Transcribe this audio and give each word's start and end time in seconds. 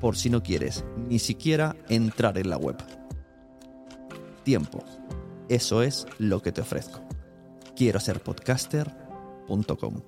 por 0.00 0.16
si 0.16 0.30
no 0.30 0.42
quieres 0.42 0.84
ni 1.08 1.18
siquiera 1.18 1.76
entrar 1.88 2.38
en 2.38 2.50
la 2.50 2.56
web. 2.56 2.76
Tiempo. 4.44 4.84
Eso 5.48 5.82
es 5.82 6.06
lo 6.18 6.42
que 6.42 6.52
te 6.52 6.60
ofrezco. 6.60 7.00
Quiero 7.76 8.00
ser 8.00 8.20
podcaster.com. 8.20 10.02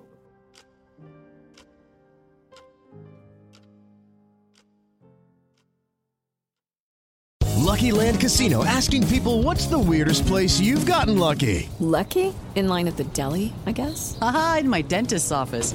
Lucky 7.69 7.93
Land 7.93 8.19
Casino 8.19 8.65
asking 8.65 9.07
people 9.07 9.43
what's 9.45 9.67
the 9.67 9.79
weirdest 9.79 10.27
place 10.27 10.59
you've 10.59 10.85
gotten 10.85 11.17
lucky? 11.17 11.69
Lucky? 11.79 12.35
In 12.57 12.67
line 12.67 12.89
at 12.89 12.97
the 12.97 13.05
deli, 13.05 13.53
I 13.67 13.73
guess? 13.73 14.19
Aha, 14.21 14.59
in 14.61 14.69
my 14.69 14.83
dentist's 14.83 15.31
office. 15.31 15.75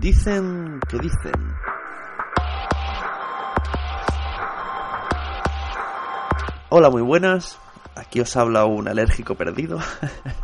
dicen 0.00 0.80
que 0.88 0.98
dicen. 0.98 1.32
Hola, 6.70 6.90
muy 6.90 7.02
buenas. 7.02 7.58
Aquí 7.94 8.20
os 8.20 8.36
habla 8.36 8.64
un 8.64 8.88
alérgico 8.88 9.34
perdido. 9.34 9.78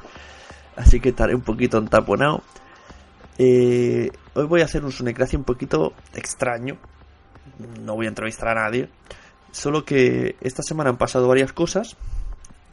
Así 0.76 1.00
que 1.00 1.10
estaré 1.10 1.34
un 1.34 1.42
poquito 1.42 1.78
entaponado. 1.78 2.42
Eh, 3.38 4.10
hoy 4.34 4.46
voy 4.46 4.62
a 4.62 4.64
hacer 4.64 4.84
un 4.84 4.92
Sunecracia 4.92 5.38
un 5.38 5.44
poquito 5.44 5.92
extraño. 6.14 6.78
No 7.80 7.94
voy 7.94 8.06
a 8.06 8.08
entrevistar 8.08 8.48
a 8.48 8.54
nadie. 8.54 8.88
Solo 9.52 9.84
que 9.84 10.36
esta 10.40 10.62
semana 10.62 10.90
han 10.90 10.96
pasado 10.96 11.28
varias 11.28 11.52
cosas 11.52 11.96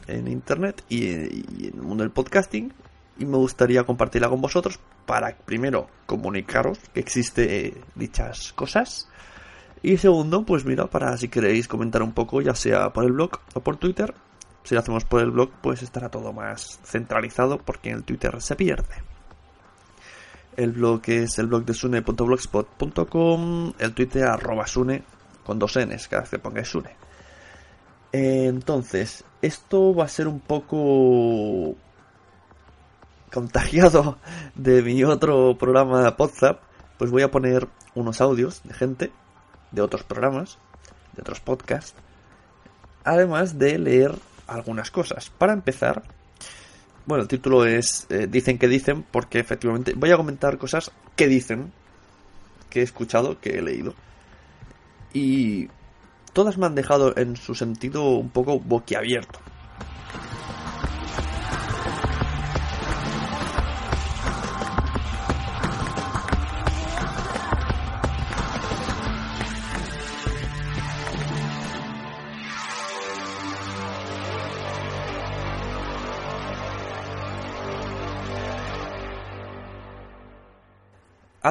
en 0.07 0.27
internet 0.27 0.83
y, 0.89 1.05
y 1.05 1.67
en 1.67 1.75
el 1.75 1.81
mundo 1.81 2.03
del 2.03 2.11
podcasting. 2.11 2.73
Y 3.17 3.25
me 3.25 3.37
gustaría 3.37 3.83
compartirla 3.83 4.29
con 4.29 4.41
vosotros 4.41 4.79
para, 5.05 5.35
primero, 5.35 5.87
comunicaros 6.05 6.79
que 6.93 6.99
existe 6.99 7.67
eh, 7.67 7.81
dichas 7.95 8.53
cosas. 8.53 9.09
Y 9.83 9.97
segundo, 9.97 10.45
pues 10.45 10.65
mira, 10.65 10.87
para 10.87 11.17
si 11.17 11.27
queréis 11.27 11.67
comentar 11.67 12.03
un 12.03 12.13
poco, 12.13 12.41
ya 12.41 12.55
sea 12.55 12.91
por 12.91 13.03
el 13.03 13.11
blog 13.11 13.39
o 13.53 13.61
por 13.61 13.77
Twitter. 13.77 14.13
Si 14.63 14.75
lo 14.75 14.81
hacemos 14.81 15.05
por 15.05 15.21
el 15.21 15.31
blog, 15.31 15.49
pues 15.61 15.81
estará 15.81 16.09
todo 16.09 16.33
más 16.33 16.79
centralizado 16.83 17.57
porque 17.57 17.89
en 17.89 17.97
el 17.97 18.03
Twitter 18.03 18.39
se 18.41 18.55
pierde. 18.55 19.03
El 20.55 20.73
blog 20.73 21.01
es 21.07 21.39
el 21.39 21.47
blog 21.47 21.65
de 21.65 21.73
sune.blogspot.com, 21.73 23.73
el 23.79 23.93
Twitter 23.93 24.25
arroba 24.25 24.67
sune 24.67 25.03
con 25.43 25.57
dos 25.57 25.77
n's 25.77 26.07
cada 26.07 26.21
vez 26.21 26.29
que 26.29 26.39
pongáis 26.39 26.67
sune. 26.67 26.95
Entonces, 28.11 29.23
esto 29.41 29.95
va 29.95 30.05
a 30.05 30.09
ser 30.09 30.27
un 30.27 30.41
poco 30.41 31.75
contagiado 33.31 34.17
de 34.55 34.81
mi 34.81 35.03
otro 35.03 35.57
programa 35.57 36.13
WhatsApp, 36.17 36.61
pues 36.97 37.09
voy 37.09 37.23
a 37.23 37.31
poner 37.31 37.67
unos 37.95 38.21
audios 38.21 38.61
de 38.63 38.73
gente 38.73 39.11
de 39.71 39.81
otros 39.81 40.03
programas, 40.03 40.57
de 41.13 41.21
otros 41.21 41.39
podcasts, 41.39 41.95
además 43.03 43.57
de 43.57 43.79
leer 43.79 44.13
algunas 44.47 44.91
cosas. 44.91 45.29
Para 45.29 45.53
empezar, 45.53 46.03
bueno, 47.05 47.23
el 47.23 47.27
título 47.27 47.65
es 47.65 48.05
eh, 48.09 48.27
Dicen 48.29 48.57
que 48.57 48.67
dicen, 48.67 49.03
porque 49.09 49.39
efectivamente 49.39 49.93
voy 49.95 50.11
a 50.11 50.17
comentar 50.17 50.57
cosas 50.57 50.91
que 51.15 51.27
dicen, 51.27 51.71
que 52.69 52.81
he 52.81 52.83
escuchado, 52.83 53.39
que 53.39 53.57
he 53.57 53.61
leído. 53.61 53.93
Y 55.13 55.67
todas 56.33 56.57
me 56.57 56.65
han 56.65 56.75
dejado 56.75 57.17
en 57.17 57.35
su 57.35 57.55
sentido 57.55 58.11
un 58.11 58.29
poco 58.29 58.59
boquiabierto. 58.59 59.39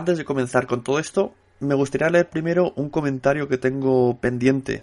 Antes 0.00 0.16
de 0.16 0.24
comenzar 0.24 0.66
con 0.66 0.82
todo 0.82 0.98
esto, 0.98 1.34
me 1.58 1.74
gustaría 1.74 2.08
leer 2.08 2.30
primero 2.30 2.72
un 2.76 2.88
comentario 2.88 3.48
que 3.48 3.58
tengo 3.58 4.16
pendiente. 4.18 4.82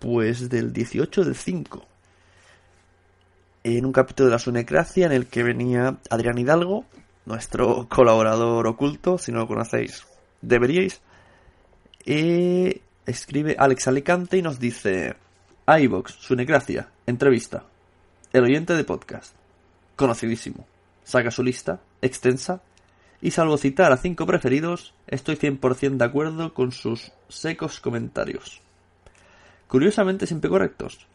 Pues 0.00 0.48
del 0.48 0.72
18 0.72 1.22
del 1.22 1.36
5. 1.36 1.86
En 3.62 3.86
un 3.86 3.92
capítulo 3.92 4.26
de 4.26 4.32
la 4.32 4.40
Sunecracia 4.40 5.06
en 5.06 5.12
el 5.12 5.28
que 5.28 5.44
venía 5.44 5.98
Adrián 6.10 6.38
Hidalgo 6.38 6.86
nuestro 7.24 7.88
colaborador 7.88 8.66
oculto, 8.66 9.16
si 9.16 9.30
no 9.30 9.38
lo 9.38 9.46
conocéis, 9.46 10.04
deberíais. 10.42 11.00
Escribe 12.04 13.54
Alex 13.56 13.86
Alicante 13.86 14.38
y 14.38 14.42
nos 14.42 14.58
dice: 14.58 15.14
iVox, 15.68 16.14
Sunecracia, 16.14 16.88
entrevista. 17.06 17.62
El 18.32 18.42
oyente 18.42 18.74
de 18.74 18.82
podcast, 18.82 19.36
conocidísimo. 19.94 20.66
Saca 21.04 21.30
su 21.30 21.44
lista, 21.44 21.78
extensa, 22.02 22.60
y 23.24 23.30
salvo 23.30 23.56
citar 23.56 23.90
a 23.90 23.96
cinco 23.96 24.26
preferidos, 24.26 24.92
estoy 25.06 25.36
100% 25.36 25.96
de 25.96 26.04
acuerdo 26.04 26.52
con 26.52 26.72
sus 26.72 27.10
secos 27.30 27.80
comentarios. 27.80 28.60
Curiosamente 29.66 30.26
siempre 30.26 30.50
correctos. 30.50 31.06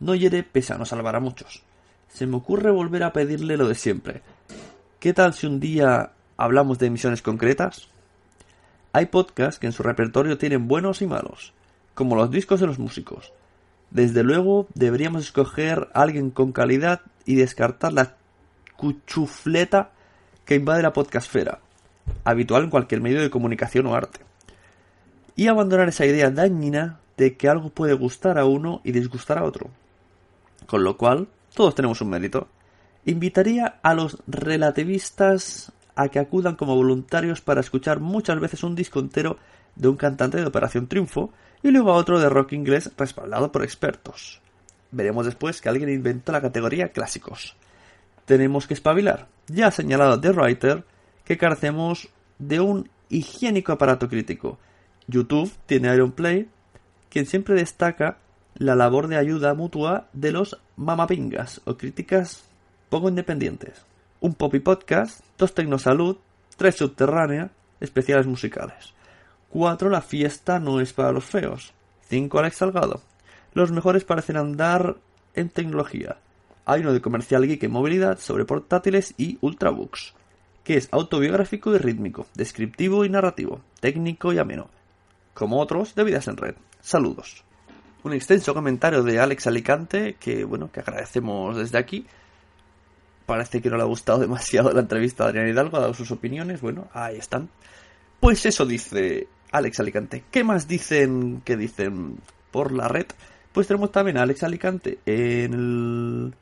No 0.00 0.14
hiere 0.14 0.42
pese 0.44 0.72
a 0.72 0.78
no 0.78 0.86
salvar 0.86 1.14
a 1.14 1.20
muchos. 1.20 1.62
Se 2.08 2.26
me 2.26 2.36
ocurre 2.36 2.70
volver 2.70 3.02
a 3.02 3.12
pedirle 3.12 3.58
lo 3.58 3.68
de 3.68 3.74
siempre. 3.74 4.22
¿Qué 4.98 5.12
tal 5.12 5.34
si 5.34 5.46
un 5.46 5.60
día 5.60 6.12
hablamos 6.38 6.78
de 6.78 6.86
emisiones 6.86 7.20
concretas? 7.20 7.88
Hay 8.94 9.04
podcasts 9.04 9.58
que 9.60 9.66
en 9.66 9.72
su 9.72 9.82
repertorio 9.82 10.38
tienen 10.38 10.68
buenos 10.68 11.02
y 11.02 11.06
malos, 11.06 11.52
como 11.92 12.16
los 12.16 12.30
discos 12.30 12.60
de 12.60 12.66
los 12.66 12.78
músicos. 12.78 13.34
Desde 13.90 14.22
luego 14.22 14.68
deberíamos 14.72 15.24
escoger 15.24 15.90
a 15.92 16.00
alguien 16.00 16.30
con 16.30 16.52
calidad 16.52 17.02
y 17.26 17.34
descartar 17.34 17.92
la 17.92 18.16
cuchufleta 18.78 19.90
que 20.48 20.54
invade 20.54 20.82
la 20.82 20.94
podcastfera, 20.94 21.58
habitual 22.24 22.64
en 22.64 22.70
cualquier 22.70 23.02
medio 23.02 23.20
de 23.20 23.28
comunicación 23.28 23.86
o 23.86 23.94
arte. 23.94 24.20
Y 25.36 25.46
abandonar 25.46 25.90
esa 25.90 26.06
idea 26.06 26.30
dañina 26.30 27.00
de 27.18 27.36
que 27.36 27.50
algo 27.50 27.68
puede 27.68 27.92
gustar 27.92 28.38
a 28.38 28.46
uno 28.46 28.80
y 28.82 28.92
disgustar 28.92 29.36
a 29.36 29.44
otro. 29.44 29.68
Con 30.66 30.84
lo 30.84 30.96
cual, 30.96 31.28
todos 31.52 31.74
tenemos 31.74 32.00
un 32.00 32.08
mérito. 32.08 32.48
Invitaría 33.04 33.78
a 33.82 33.92
los 33.92 34.22
relativistas 34.26 35.70
a 35.94 36.08
que 36.08 36.18
acudan 36.18 36.56
como 36.56 36.76
voluntarios 36.76 37.42
para 37.42 37.60
escuchar 37.60 38.00
muchas 38.00 38.40
veces 38.40 38.62
un 38.62 38.74
disco 38.74 39.00
entero 39.00 39.36
de 39.76 39.88
un 39.88 39.96
cantante 39.96 40.38
de 40.38 40.46
Operación 40.46 40.86
Triunfo 40.86 41.30
y 41.62 41.72
luego 41.72 41.92
a 41.92 41.96
otro 41.96 42.18
de 42.20 42.30
rock 42.30 42.54
inglés 42.54 42.90
respaldado 42.96 43.52
por 43.52 43.64
expertos. 43.64 44.40
Veremos 44.92 45.26
después 45.26 45.60
que 45.60 45.68
alguien 45.68 45.90
inventó 45.90 46.32
la 46.32 46.40
categoría 46.40 46.88
clásicos. 46.88 47.54
Tenemos 48.28 48.66
que 48.66 48.74
espabilar. 48.74 49.26
Ya 49.46 49.68
ha 49.68 49.70
señalado 49.70 50.20
The 50.20 50.32
Writer 50.32 50.84
que 51.24 51.38
carecemos 51.38 52.10
de 52.38 52.60
un 52.60 52.90
higiénico 53.08 53.72
aparato 53.72 54.06
crítico. 54.06 54.58
YouTube 55.06 55.50
tiene 55.64 55.94
Ironplay, 55.94 56.46
quien 57.08 57.24
siempre 57.24 57.54
destaca 57.54 58.18
la 58.54 58.74
labor 58.74 59.08
de 59.08 59.16
ayuda 59.16 59.54
mutua 59.54 60.08
de 60.12 60.32
los 60.32 60.60
mamapingas 60.76 61.62
o 61.64 61.78
críticas 61.78 62.44
poco 62.90 63.08
independientes. 63.08 63.80
Un 64.20 64.34
poppy 64.34 64.60
podcast, 64.60 65.24
dos 65.38 65.54
tecnosalud, 65.54 66.18
tres 66.58 66.76
subterránea, 66.76 67.50
especiales 67.80 68.26
musicales. 68.26 68.92
Cuatro 69.48 69.88
La 69.88 70.02
fiesta 70.02 70.60
no 70.60 70.80
es 70.80 70.92
para 70.92 71.12
los 71.12 71.24
feos. 71.24 71.72
Cinco 72.02 72.40
Alex 72.40 72.56
Salgado. 72.56 73.00
Los 73.54 73.72
mejores 73.72 74.04
parecen 74.04 74.36
andar 74.36 74.96
en 75.32 75.48
tecnología. 75.48 76.18
Hay 76.70 76.82
uno 76.82 76.92
de 76.92 77.00
comercial 77.00 77.46
geek 77.46 77.62
en 77.62 77.70
movilidad 77.70 78.18
sobre 78.18 78.44
portátiles 78.44 79.14
y 79.16 79.38
ultrabooks, 79.40 80.12
que 80.62 80.76
es 80.76 80.90
autobiográfico 80.92 81.74
y 81.74 81.78
rítmico, 81.78 82.26
descriptivo 82.34 83.06
y 83.06 83.08
narrativo, 83.08 83.62
técnico 83.80 84.34
y 84.34 84.38
ameno, 84.38 84.68
como 85.32 85.60
otros 85.60 85.94
de 85.94 86.04
vidas 86.04 86.28
en 86.28 86.36
red. 86.36 86.56
Saludos. 86.82 87.42
Un 88.02 88.12
extenso 88.12 88.52
comentario 88.52 89.02
de 89.02 89.18
Alex 89.18 89.46
Alicante 89.46 90.16
que, 90.20 90.44
bueno, 90.44 90.70
que 90.70 90.80
agradecemos 90.80 91.56
desde 91.56 91.78
aquí. 91.78 92.06
Parece 93.24 93.62
que 93.62 93.70
no 93.70 93.78
le 93.78 93.84
ha 93.84 93.86
gustado 93.86 94.18
demasiado 94.18 94.70
la 94.70 94.80
entrevista 94.80 95.24
a 95.24 95.28
Adrián 95.28 95.48
Hidalgo, 95.48 95.78
ha 95.78 95.80
dado 95.80 95.94
sus 95.94 96.10
opiniones. 96.10 96.60
Bueno, 96.60 96.88
ahí 96.92 97.16
están. 97.16 97.48
Pues 98.20 98.44
eso 98.44 98.66
dice 98.66 99.26
Alex 99.52 99.80
Alicante. 99.80 100.24
¿Qué 100.30 100.44
más 100.44 100.68
dicen 100.68 101.40
que 101.46 101.56
dicen 101.56 102.18
por 102.50 102.72
la 102.72 102.88
red? 102.88 103.06
Pues 103.52 103.66
tenemos 103.66 103.90
también 103.90 104.18
a 104.18 104.22
Alex 104.24 104.42
Alicante 104.42 104.98
en 105.06 105.54
el 105.54 106.34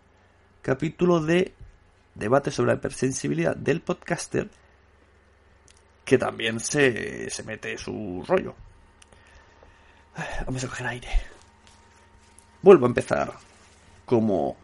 capítulo 0.67 1.21
de 1.21 1.55
debate 2.17 2.51
sobre 2.51 2.73
la 2.73 2.79
hipersensibilidad 2.79 3.55
del 3.55 3.83
podcaster, 3.83 4.49
que 6.05 6.19
también 6.19 6.59
se, 6.59 7.31
se 7.31 7.45
mete 7.45 7.79
su 7.79 8.25
rollo. 8.27 8.57
Vamos 10.45 10.65
a 10.65 10.67
coger 10.67 10.89
aire. 10.89 11.09
Vuelvo 12.63 12.87
a 12.87 12.89
empezar. 12.89 13.33
Como 14.07 14.57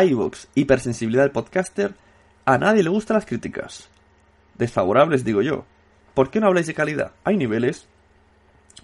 iVox, 0.00 0.46
hipersensibilidad 0.54 1.24
del 1.24 1.32
podcaster, 1.32 1.92
a 2.44 2.56
nadie 2.56 2.84
le 2.84 2.90
gustan 2.90 3.16
las 3.16 3.26
críticas. 3.26 3.88
Desfavorables, 4.54 5.24
digo 5.24 5.42
yo. 5.42 5.64
¿Por 6.14 6.30
qué 6.30 6.38
no 6.38 6.46
habláis 6.46 6.68
de 6.68 6.74
calidad? 6.74 7.14
Hay 7.24 7.36
niveles. 7.36 7.88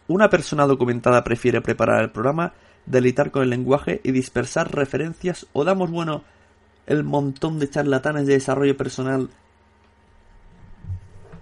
Una 0.08 0.28
persona 0.28 0.66
documentada 0.66 1.22
prefiere 1.22 1.60
preparar 1.60 2.02
el 2.02 2.10
programa, 2.10 2.52
delitar 2.84 3.30
con 3.30 3.44
el 3.44 3.50
lenguaje 3.50 4.00
y 4.02 4.10
dispersar 4.10 4.74
referencias 4.74 5.46
o 5.52 5.62
damos 5.62 5.88
bueno 5.92 6.24
el 6.86 7.04
montón 7.04 7.58
de 7.58 7.70
charlatanes 7.70 8.26
de 8.26 8.34
desarrollo 8.34 8.76
personal. 8.76 9.30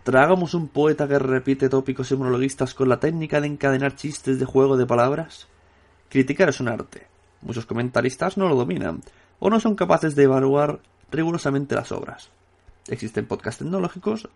¿Tragamos 0.02 0.54
un 0.54 0.68
poeta 0.68 1.06
que 1.06 1.18
repite 1.18 1.68
tópicos 1.68 2.10
y 2.10 2.16
con 2.74 2.88
la 2.88 3.00
técnica 3.00 3.40
de 3.40 3.46
encadenar 3.46 3.94
chistes 3.94 4.38
de 4.38 4.44
juego 4.44 4.76
de 4.76 4.86
palabras? 4.86 5.46
Criticar 6.08 6.48
es 6.48 6.60
un 6.60 6.68
arte. 6.68 7.06
Muchos 7.40 7.66
comentaristas 7.66 8.36
no 8.36 8.48
lo 8.48 8.56
dominan 8.56 9.00
o 9.38 9.50
no 9.50 9.60
son 9.60 9.74
capaces 9.74 10.14
de 10.14 10.24
evaluar 10.24 10.80
rigurosamente 11.10 11.74
las 11.74 11.92
obras. 11.92 12.30
Existen 12.88 13.26
podcasts 13.26 13.58
tecnológicos 13.60 14.28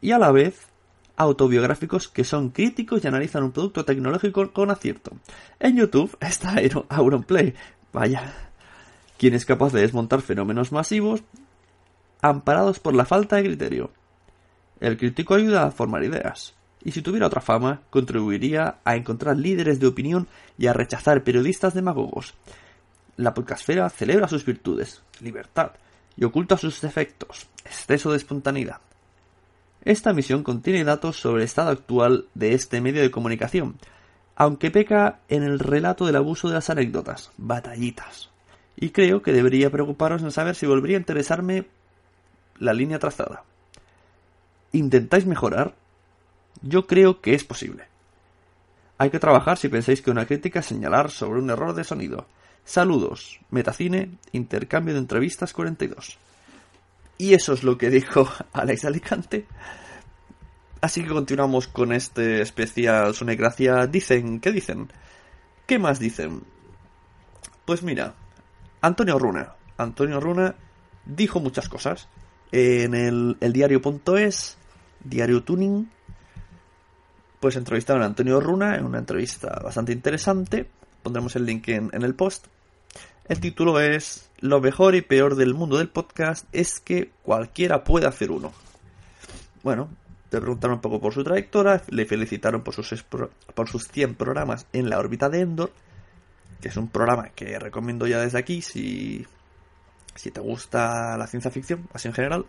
y 0.00 0.12
a 0.12 0.18
la 0.18 0.30
vez 0.30 0.68
autobiográficos 1.16 2.08
que 2.08 2.24
son 2.24 2.50
críticos 2.50 3.04
y 3.04 3.08
analizan 3.08 3.44
un 3.44 3.52
producto 3.52 3.84
tecnológico 3.84 4.52
con 4.52 4.70
acierto. 4.70 5.12
En 5.58 5.76
YouTube 5.76 6.16
está 6.20 6.56
Auronplay. 6.88 7.54
Vaya. 7.92 8.47
Quien 9.18 9.34
es 9.34 9.44
capaz 9.44 9.72
de 9.72 9.82
desmontar 9.82 10.22
fenómenos 10.22 10.72
masivos 10.72 11.22
amparados 12.20 12.80
por 12.80 12.94
la 12.94 13.04
falta 13.04 13.36
de 13.36 13.44
criterio. 13.44 13.90
El 14.80 14.96
crítico 14.96 15.34
ayuda 15.34 15.64
a 15.64 15.70
formar 15.70 16.04
ideas. 16.04 16.54
Y 16.82 16.92
si 16.92 17.02
tuviera 17.02 17.26
otra 17.26 17.40
fama, 17.40 17.82
contribuiría 17.90 18.78
a 18.84 18.96
encontrar 18.96 19.36
líderes 19.36 19.80
de 19.80 19.88
opinión 19.88 20.28
y 20.56 20.66
a 20.66 20.72
rechazar 20.72 21.24
periodistas 21.24 21.74
demagogos. 21.74 22.34
La 23.16 23.34
podcastfera 23.34 23.90
celebra 23.90 24.28
sus 24.28 24.44
virtudes, 24.44 25.02
libertad, 25.20 25.72
y 26.16 26.24
oculta 26.24 26.56
sus 26.56 26.80
defectos, 26.80 27.48
exceso 27.64 28.12
de 28.12 28.16
espontaneidad. 28.16 28.80
Esta 29.84 30.12
misión 30.12 30.42
contiene 30.42 30.84
datos 30.84 31.20
sobre 31.20 31.42
el 31.42 31.46
estado 31.46 31.70
actual 31.70 32.26
de 32.34 32.54
este 32.54 32.80
medio 32.80 33.02
de 33.02 33.10
comunicación, 33.10 33.76
aunque 34.36 34.70
peca 34.70 35.20
en 35.28 35.42
el 35.42 35.58
relato 35.58 36.06
del 36.06 36.16
abuso 36.16 36.48
de 36.48 36.54
las 36.54 36.70
anécdotas, 36.70 37.30
batallitas. 37.36 38.30
Y 38.80 38.90
creo 38.90 39.22
que 39.22 39.32
debería 39.32 39.70
preocuparos 39.70 40.22
en 40.22 40.30
saber 40.30 40.54
si 40.54 40.64
volvería 40.64 40.96
a 40.96 41.00
interesarme 41.00 41.66
la 42.58 42.72
línea 42.72 43.00
trazada. 43.00 43.42
¿Intentáis 44.70 45.26
mejorar? 45.26 45.74
Yo 46.62 46.86
creo 46.86 47.20
que 47.20 47.34
es 47.34 47.42
posible. 47.42 47.86
Hay 48.96 49.10
que 49.10 49.18
trabajar 49.18 49.58
si 49.58 49.68
pensáis 49.68 50.00
que 50.00 50.12
una 50.12 50.26
crítica 50.26 50.62
señalar 50.62 51.10
sobre 51.10 51.40
un 51.40 51.50
error 51.50 51.74
de 51.74 51.82
sonido. 51.82 52.28
Saludos, 52.64 53.40
Metacine, 53.50 54.12
intercambio 54.30 54.94
de 54.94 55.00
entrevistas 55.00 55.52
42. 55.52 56.16
Y 57.18 57.34
eso 57.34 57.54
es 57.54 57.64
lo 57.64 57.78
que 57.78 57.90
dijo 57.90 58.28
Alex 58.52 58.84
Alicante. 58.84 59.46
Así 60.80 61.02
que 61.02 61.08
continuamos 61.08 61.66
con 61.66 61.92
este 61.92 62.42
especial 62.42 63.12
Sonecracia. 63.12 63.88
Dicen, 63.88 64.38
¿qué 64.38 64.52
dicen? 64.52 64.92
¿Qué 65.66 65.80
más 65.80 65.98
dicen? 65.98 66.42
Pues 67.64 67.82
mira, 67.82 68.14
Antonio 68.80 69.18
Runa. 69.18 69.54
Antonio 69.76 70.20
Runa 70.20 70.54
dijo 71.04 71.40
muchas 71.40 71.68
cosas. 71.68 72.08
En 72.50 72.94
el, 72.94 73.36
diario.es, 73.40 74.56
diario 75.04 75.42
tuning, 75.42 75.90
pues 77.40 77.56
entrevistaron 77.56 78.02
a 78.02 78.06
Antonio 78.06 78.40
Runa 78.40 78.76
en 78.76 78.84
una 78.84 78.98
entrevista 78.98 79.60
bastante 79.62 79.92
interesante. 79.92 80.68
Pondremos 81.02 81.36
el 81.36 81.44
link 81.44 81.68
en, 81.68 81.90
en 81.92 82.02
el 82.02 82.14
post. 82.14 82.46
El 83.28 83.40
título 83.40 83.78
es 83.80 84.30
Lo 84.40 84.60
mejor 84.60 84.94
y 84.94 85.02
peor 85.02 85.36
del 85.36 85.54
mundo 85.54 85.78
del 85.78 85.90
podcast 85.90 86.46
es 86.52 86.80
que 86.80 87.10
cualquiera 87.22 87.84
puede 87.84 88.06
hacer 88.06 88.30
uno. 88.30 88.52
Bueno, 89.62 89.90
le 90.30 90.40
preguntaron 90.40 90.76
un 90.76 90.80
poco 90.80 91.00
por 91.00 91.12
su 91.12 91.24
trayectoria, 91.24 91.82
le 91.88 92.06
felicitaron 92.06 92.62
por 92.62 92.74
sus, 92.74 93.02
por 93.02 93.68
sus 93.68 93.88
100 93.88 94.14
programas 94.14 94.66
en 94.72 94.88
la 94.88 94.98
órbita 94.98 95.28
de 95.28 95.40
Endor, 95.40 95.72
que 96.60 96.68
es 96.68 96.76
un 96.76 96.88
programa 96.88 97.30
que 97.30 97.58
recomiendo 97.58 98.06
ya 98.06 98.20
desde 98.20 98.38
aquí 98.38 98.62
si, 98.62 99.26
si 100.14 100.30
te 100.30 100.40
gusta 100.40 101.16
la 101.16 101.26
ciencia 101.26 101.50
ficción, 101.50 101.88
así 101.92 102.08
en 102.08 102.14
general. 102.14 102.46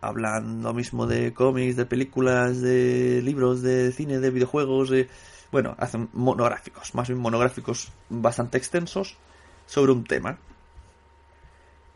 Hablan 0.00 0.62
lo 0.62 0.74
mismo 0.74 1.06
de 1.06 1.32
cómics, 1.32 1.76
de 1.76 1.86
películas, 1.86 2.60
de 2.60 3.22
libros, 3.22 3.62
de 3.62 3.90
cine, 3.92 4.20
de 4.20 4.30
videojuegos, 4.30 4.90
de... 4.90 5.08
Bueno, 5.50 5.74
hacen 5.78 6.08
monográficos, 6.12 6.94
más 6.94 7.08
bien 7.08 7.20
monográficos 7.20 7.92
bastante 8.08 8.58
extensos 8.58 9.16
sobre 9.66 9.92
un 9.92 10.04
tema. 10.04 10.38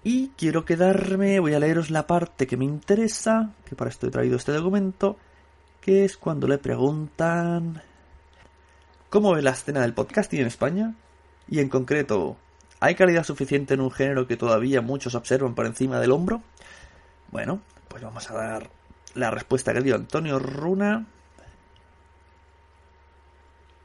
Y 0.05 0.29
quiero 0.39 0.65
quedarme, 0.65 1.41
voy 1.41 1.55
a 1.55 1.59
leeros 1.59 1.91
la 1.91 2.07
parte 2.07 2.47
que 2.47 2.57
me 2.57 2.65
interesa, 2.65 3.53
que 3.69 3.77
para 3.77 3.91
esto 3.91 4.07
he 4.07 4.11
traído 4.11 4.37
este 4.37 4.53
documento, 4.53 5.17
que 5.81 6.05
es 6.05 6.17
cuando 6.17 6.47
le 6.47 6.59
preguntan 6.59 7.83
cómo 9.11 9.35
ve 9.35 9.43
la 9.43 9.51
escena 9.51 9.81
del 9.81 9.93
podcasting 9.93 10.41
en 10.41 10.47
España 10.47 10.95
y 11.49 11.61
en 11.61 11.69
concreto, 11.69 12.37
¿hay 12.81 12.95
calidad 12.95 13.25
suficiente 13.25 13.75
en 13.75 13.81
un 13.81 13.91
género 13.91 14.27
que 14.27 14.37
todavía 14.37 14.81
muchos 14.81 15.15
observan 15.15 15.55
por 15.55 15.67
encima 15.67 15.99
del 16.01 16.13
hombro? 16.13 16.43
Bueno, 17.31 17.61
pues 17.89 18.03
vamos 18.03 18.31
a 18.31 18.35
dar 18.35 18.71
la 19.15 19.31
respuesta 19.31 19.73
que 19.73 19.81
dio 19.81 19.95
Antonio 19.95 20.39
Runa, 20.39 21.07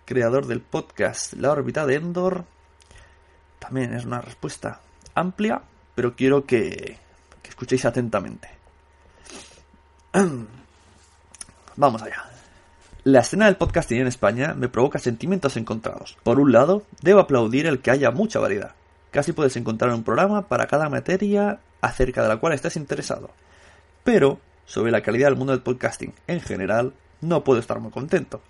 creador 0.06 0.46
del 0.48 0.62
podcast 0.62 1.34
La 1.34 1.52
órbita 1.52 1.86
de 1.86 1.96
Endor. 1.96 2.46
También 3.60 3.94
es 3.94 4.06
una 4.06 4.22
respuesta 4.22 4.82
amplia, 5.16 5.62
pero 5.96 6.16
quiero 6.16 6.46
que, 6.46 6.98
que 7.42 7.50
escuchéis 7.50 7.86
atentamente. 7.86 8.50
Vamos 11.76 12.02
allá. 12.02 12.33
La 13.06 13.20
escena 13.20 13.48
del 13.48 13.58
podcasting 13.58 14.00
en 14.00 14.08
España 14.08 14.54
me 14.54 14.70
provoca 14.70 14.98
sentimientos 14.98 15.58
encontrados. 15.58 16.16
Por 16.24 16.40
un 16.40 16.54
lado, 16.54 16.84
debo 17.02 17.20
aplaudir 17.20 17.66
el 17.66 17.80
que 17.80 17.92
haya 17.92 18.12
mucha 18.12 18.40
variedad. 18.40 18.76
Casi 19.12 19.34
puedes 19.34 19.58
encontrar 19.58 19.94
un 19.94 20.06
programa 20.06 20.48
para 20.48 20.68
cada 20.68 20.88
materia 20.88 21.60
acerca 21.82 22.24
de 22.24 22.30
la 22.30 22.38
cual 22.38 22.54
estés 22.54 22.78
interesado. 22.78 23.32
Pero, 24.06 24.40
sobre 24.66 24.94
la 24.94 25.02
calidad 25.02 25.28
del 25.28 25.36
mundo 25.36 25.52
del 25.52 25.62
podcasting 25.62 26.14
en 26.28 26.40
general, 26.40 26.94
no 27.20 27.44
puedo 27.44 27.60
estar 27.60 27.78
muy 27.82 27.92
contento. 27.92 28.42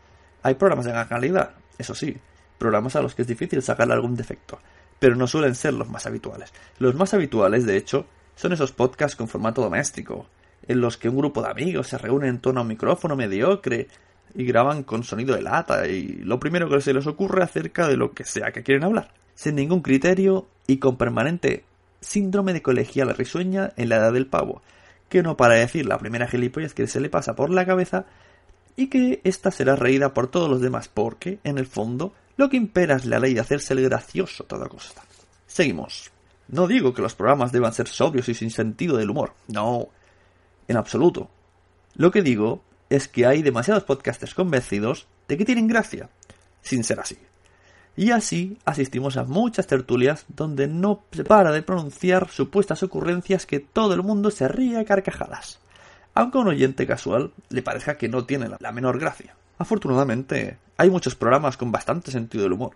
Hay 0.43 0.53
programas 0.53 0.85
de 0.85 0.91
gran 0.91 1.07
calidad, 1.07 1.55
eso 1.79 1.95
sí, 1.95 2.15
programas 2.59 2.95
a 2.95 3.01
los 3.01 3.15
que 3.15 3.23
es 3.23 3.27
difícil 3.27 3.63
sacarle 3.63 3.95
algún 3.95 4.15
defecto, 4.15 4.59
pero 4.99 5.15
no 5.15 5.25
suelen 5.25 5.55
ser 5.55 5.73
los 5.73 5.89
más 5.89 6.05
habituales. 6.05 6.53
Los 6.77 6.93
más 6.93 7.15
habituales, 7.15 7.65
de 7.65 7.75
hecho, 7.75 8.05
son 8.35 8.53
esos 8.53 8.71
podcasts 8.71 9.15
con 9.15 9.27
formato 9.27 9.63
doméstico, 9.63 10.27
en 10.67 10.79
los 10.79 10.99
que 10.99 11.09
un 11.09 11.17
grupo 11.17 11.41
de 11.41 11.49
amigos 11.49 11.87
se 11.87 11.97
reúnen 11.97 12.29
en 12.29 12.39
torno 12.39 12.59
a 12.59 12.61
un 12.61 12.69
micrófono 12.69 13.15
mediocre 13.15 13.87
y 14.35 14.45
graban 14.45 14.83
con 14.83 15.03
sonido 15.03 15.35
de 15.35 15.41
lata 15.41 15.87
y 15.87 16.07
lo 16.23 16.39
primero 16.39 16.69
que 16.69 16.81
se 16.81 16.93
les 16.93 17.07
ocurre 17.07 17.43
acerca 17.43 17.87
de 17.87 17.97
lo 17.97 18.13
que 18.13 18.23
sea 18.23 18.51
que 18.51 18.63
quieren 18.63 18.83
hablar, 18.83 19.11
sin 19.35 19.55
ningún 19.55 19.81
criterio 19.81 20.47
y 20.67 20.77
con 20.77 20.97
permanente 20.97 21.65
síndrome 22.01 22.53
de 22.53 22.61
colegial 22.61 23.15
risueña 23.15 23.71
en 23.77 23.89
la 23.89 23.97
edad 23.97 24.13
del 24.13 24.27
pavo, 24.27 24.61
que 25.09 25.23
no 25.23 25.37
para 25.37 25.55
decir 25.55 25.85
la 25.85 25.97
primera 25.97 26.27
gilipollez 26.27 26.73
que 26.73 26.87
se 26.87 26.99
le 26.99 27.09
pasa 27.09 27.35
por 27.35 27.49
la 27.49 27.65
cabeza 27.65 28.05
y 28.75 28.87
que 28.87 29.21
ésta 29.23 29.51
será 29.51 29.75
reída 29.75 30.13
por 30.13 30.27
todos 30.27 30.49
los 30.49 30.61
demás 30.61 30.89
porque, 30.89 31.39
en 31.43 31.57
el 31.57 31.67
fondo, 31.67 32.13
lo 32.37 32.49
que 32.49 32.57
impera 32.57 32.95
es 32.95 33.05
la 33.05 33.19
ley 33.19 33.33
de 33.33 33.39
hacerse 33.39 33.73
el 33.73 33.83
gracioso 33.83 34.43
a 34.43 34.47
toda 34.47 34.67
costa. 34.67 35.03
Seguimos. 35.45 36.11
No 36.47 36.67
digo 36.67 36.93
que 36.93 37.01
los 37.01 37.15
programas 37.15 37.51
deban 37.51 37.73
ser 37.73 37.87
sobrios 37.87 38.27
y 38.29 38.33
sin 38.33 38.49
sentido 38.49 38.97
del 38.97 39.11
humor. 39.11 39.33
No, 39.47 39.89
en 40.67 40.77
absoluto. 40.77 41.29
Lo 41.95 42.11
que 42.11 42.21
digo 42.21 42.63
es 42.95 43.07
que 43.07 43.25
hay 43.25 43.41
demasiados 43.41 43.83
podcasters 43.83 44.35
convencidos 44.35 45.07
de 45.27 45.37
que 45.37 45.45
tienen 45.45 45.67
gracia, 45.67 46.09
sin 46.61 46.83
ser 46.83 46.99
así. 46.99 47.17
Y 47.95 48.11
así 48.11 48.59
asistimos 48.65 49.17
a 49.17 49.23
muchas 49.23 49.67
tertulias 49.67 50.25
donde 50.27 50.67
no 50.67 51.03
se 51.11 51.23
para 51.23 51.51
de 51.51 51.63
pronunciar 51.63 52.29
supuestas 52.29 52.83
ocurrencias 52.83 53.45
que 53.45 53.59
todo 53.59 53.93
el 53.93 54.03
mundo 54.03 54.29
se 54.31 54.47
ríe 54.47 54.79
a 54.79 54.85
carcajadas, 54.85 55.59
aunque 56.13 56.37
a 56.37 56.41
un 56.41 56.47
oyente 56.49 56.85
casual 56.85 57.31
le 57.49 57.63
parezca 57.63 57.97
que 57.97 58.09
no 58.09 58.25
tiene 58.25 58.49
la 58.59 58.71
menor 58.71 58.99
gracia. 58.99 59.35
Afortunadamente, 59.57 60.57
hay 60.77 60.89
muchos 60.89 61.15
programas 61.15 61.57
con 61.57 61.71
bastante 61.71 62.11
sentido 62.11 62.43
del 62.43 62.53
humor, 62.53 62.73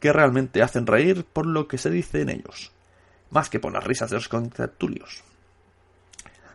que 0.00 0.12
realmente 0.12 0.62
hacen 0.62 0.86
reír 0.86 1.24
por 1.24 1.46
lo 1.46 1.68
que 1.68 1.78
se 1.78 1.90
dice 1.90 2.22
en 2.22 2.30
ellos, 2.30 2.72
más 3.30 3.50
que 3.50 3.60
por 3.60 3.72
las 3.72 3.84
risas 3.84 4.10
de 4.10 4.16
los 4.16 4.28
contertulios. 4.28 5.24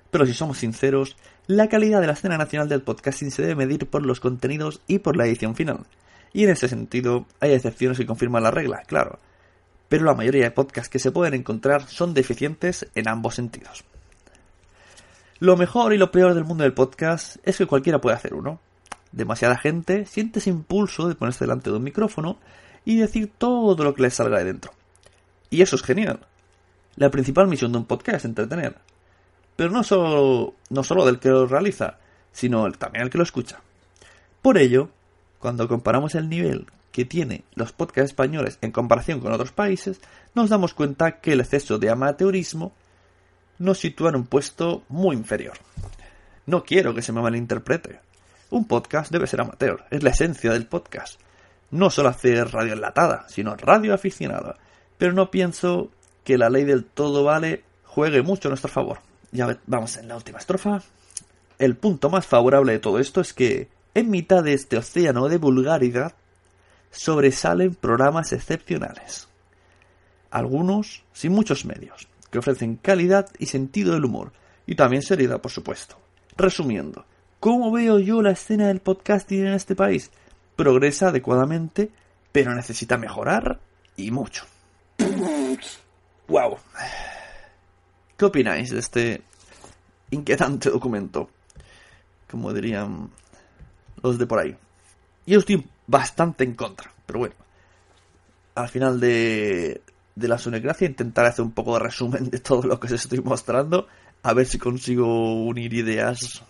Pero 0.10 0.26
si 0.26 0.34
somos 0.34 0.58
sinceros, 0.60 1.16
la 1.48 1.70
calidad 1.70 2.02
de 2.02 2.08
la 2.08 2.14
escena 2.14 2.38
nacional 2.38 2.68
del 2.68 2.82
podcasting 2.82 3.32
se 3.32 3.42
debe 3.42 3.56
medir 3.56 3.88
por 3.88 4.06
los 4.06 4.20
contenidos 4.20 4.82
y 4.86 5.00
por 5.00 5.16
la 5.16 5.26
edición 5.26 5.56
final. 5.56 5.86
Y 6.34 6.44
en 6.44 6.50
ese 6.50 6.68
sentido, 6.68 7.26
hay 7.40 7.54
excepciones 7.54 7.98
que 7.98 8.06
confirman 8.06 8.44
la 8.44 8.52
regla, 8.52 8.84
claro. 8.86 9.18
Pero 9.88 10.04
la 10.04 10.14
mayoría 10.14 10.44
de 10.44 10.52
podcasts 10.52 10.90
que 10.90 11.00
se 11.00 11.12
pueden 11.12 11.34
encontrar 11.34 11.88
son 11.88 12.14
deficientes 12.14 12.88
en 12.96 13.08
ambos 13.08 13.36
sentidos. 13.36 13.86
Lo 15.40 15.56
mejor 15.56 15.94
y 15.94 15.98
lo 15.98 16.12
peor 16.12 16.34
del 16.34 16.44
mundo 16.44 16.64
del 16.64 16.74
podcast 16.74 17.38
es 17.44 17.58
que 17.58 17.66
cualquiera 17.66 18.02
puede 18.02 18.18
hacer 18.18 18.34
uno. 18.34 18.60
Demasiada 19.14 19.58
gente 19.58 20.06
siente 20.06 20.40
ese 20.40 20.50
impulso 20.50 21.08
de 21.08 21.16
ponerse 21.16 21.46
delante 21.46 21.70
de 21.70 21.78
un 21.78 21.84
micrófono 21.84 22.40
y 22.84 22.98
decir 22.98 23.32
todo 23.38 23.82
lo 23.84 23.96
que 23.96 24.02
les 24.02 24.16
salga 24.16 24.40
de 24.40 24.46
dentro. 24.46 24.72
Y 25.50 25.62
eso 25.62 25.78
es 25.78 25.84
genial. 25.84 26.20
La 26.98 27.10
principal 27.10 27.48
misión 27.48 27.72
de 27.72 27.78
un 27.78 27.86
podcast 27.86 28.18
es 28.18 28.26
entretener. 28.26 28.76
Pero 29.58 29.72
no 29.72 29.84
solo, 29.84 30.54
no 30.70 30.84
solo 30.84 31.06
del 31.06 31.20
que 31.20 31.30
lo 31.30 31.48
realiza, 31.48 31.98
sino 32.32 32.72
también 32.72 33.04
el 33.04 33.10
que 33.10 33.18
lo 33.18 33.26
escucha. 33.26 33.60
Por 34.42 34.58
ello, 34.58 34.90
cuando 35.40 35.68
comparamos 35.68 36.16
el 36.16 36.30
nivel 36.30 36.68
que 36.92 37.04
tiene 37.04 37.44
los 37.56 37.74
podcasts 37.74 38.12
españoles 38.12 38.60
en 38.62 38.72
comparación 38.72 39.20
con 39.20 39.34
otros 39.34 39.52
países, 39.52 40.00
nos 40.36 40.50
damos 40.50 40.74
cuenta 40.74 41.20
que 41.20 41.34
el 41.34 41.42
exceso 41.42 41.80
de 41.80 41.90
amateurismo 41.90 42.72
nos 43.58 43.80
sitúa 43.80 44.10
en 44.10 44.18
un 44.18 44.26
puesto 44.28 44.84
muy 44.90 45.16
inferior. 45.16 45.58
No 46.46 46.64
quiero 46.64 46.94
que 46.94 47.02
se 47.02 47.12
me 47.12 47.22
malinterprete. 47.22 48.00
Un 48.52 48.68
podcast 48.68 49.12
debe 49.12 49.28
ser 49.28 49.42
amateur, 49.42 49.86
es 49.90 50.04
la 50.04 50.12
esencia 50.12 50.54
del 50.54 50.68
podcast. 50.68 51.20
No 51.72 51.90
solo 51.90 52.10
hacer 52.10 52.52
radio 52.52 52.74
enlatada, 52.74 53.26
sino 53.28 53.56
radio 53.56 53.94
aficionada. 53.94 54.58
Pero 54.98 55.14
no 55.14 55.32
pienso 55.32 55.90
que 56.24 56.38
la 56.38 56.50
ley 56.50 56.64
del 56.64 56.86
todo 56.86 57.24
vale 57.24 57.64
juegue 57.84 58.22
mucho 58.22 58.48
a 58.48 58.52
nuestro 58.52 58.72
favor. 58.72 59.00
Ya 59.32 59.60
vamos 59.66 59.98
en 59.98 60.08
la 60.08 60.16
última 60.16 60.40
estrofa. 60.40 60.82
El 61.60 61.76
punto 61.76 62.10
más 62.10 62.26
favorable 62.26 62.74
de 62.74 62.80
todo 62.80 63.00
esto 63.00 63.22
es 63.22 63.34
que, 63.34 63.68
en 63.94 64.10
mitad 64.10 64.44
de 64.44 64.54
este 64.54 64.78
océano 64.78 65.28
de 65.28 65.38
vulgaridad, 65.38 66.14
sobresalen 66.92 67.76
programas 67.76 68.32
excepcionales. 68.32 69.28
Algunos 70.30 71.04
sin 71.14 71.32
muchos 71.32 71.66
medios, 71.66 72.08
que 72.30 72.40
ofrecen 72.40 72.76
calidad 72.76 73.30
y 73.40 73.48
sentido 73.48 73.94
del 73.94 74.06
humor, 74.06 74.34
y 74.66 74.76
también 74.76 75.02
seriedad, 75.02 75.42
por 75.42 75.52
supuesto. 75.52 75.98
Resumiendo, 76.36 77.06
¿cómo 77.40 77.72
veo 77.72 78.00
yo 78.00 78.22
la 78.22 78.32
escena 78.32 78.68
del 78.68 78.82
podcasting 78.82 79.48
en 79.48 79.54
este 79.54 79.76
país? 79.76 80.12
Progresa 80.56 81.08
adecuadamente, 81.08 81.90
pero 82.32 82.54
necesita 82.54 82.98
mejorar 82.98 83.60
y 83.96 84.12
mucho. 84.12 84.46
¡Wow! 86.28 86.58
¿Qué 88.18 88.26
opináis 88.26 88.72
de 88.72 88.80
este 88.80 89.22
inquietante 90.10 90.72
documento? 90.72 91.30
Como 92.30 92.52
dirían 92.52 93.12
los 94.02 94.18
de 94.18 94.26
por 94.26 94.40
ahí. 94.40 94.56
Yo 95.28 95.40
estoy 95.40 95.64
bastante 95.86 96.44
en 96.44 96.56
contra, 96.56 96.92
pero 97.06 97.20
bueno. 97.20 97.36
Al 98.56 98.70
final 98.70 99.00
de, 99.00 99.82
de 100.16 100.28
la 100.28 100.40
Sunecracia 100.40 100.88
intentaré 100.88 101.28
hacer 101.28 101.46
un 101.46 101.52
poco 101.52 101.74
de 101.74 101.80
resumen 101.80 102.32
de 102.32 102.40
todo 102.40 102.64
lo 102.64 102.80
que 102.80 102.88
os 102.88 102.94
estoy 102.94 103.22
mostrando. 103.22 103.88
A 104.24 104.34
ver 104.34 104.48
si 104.48 104.58
consigo 104.58 105.46
unir 105.46 105.74
ideas 105.74 106.44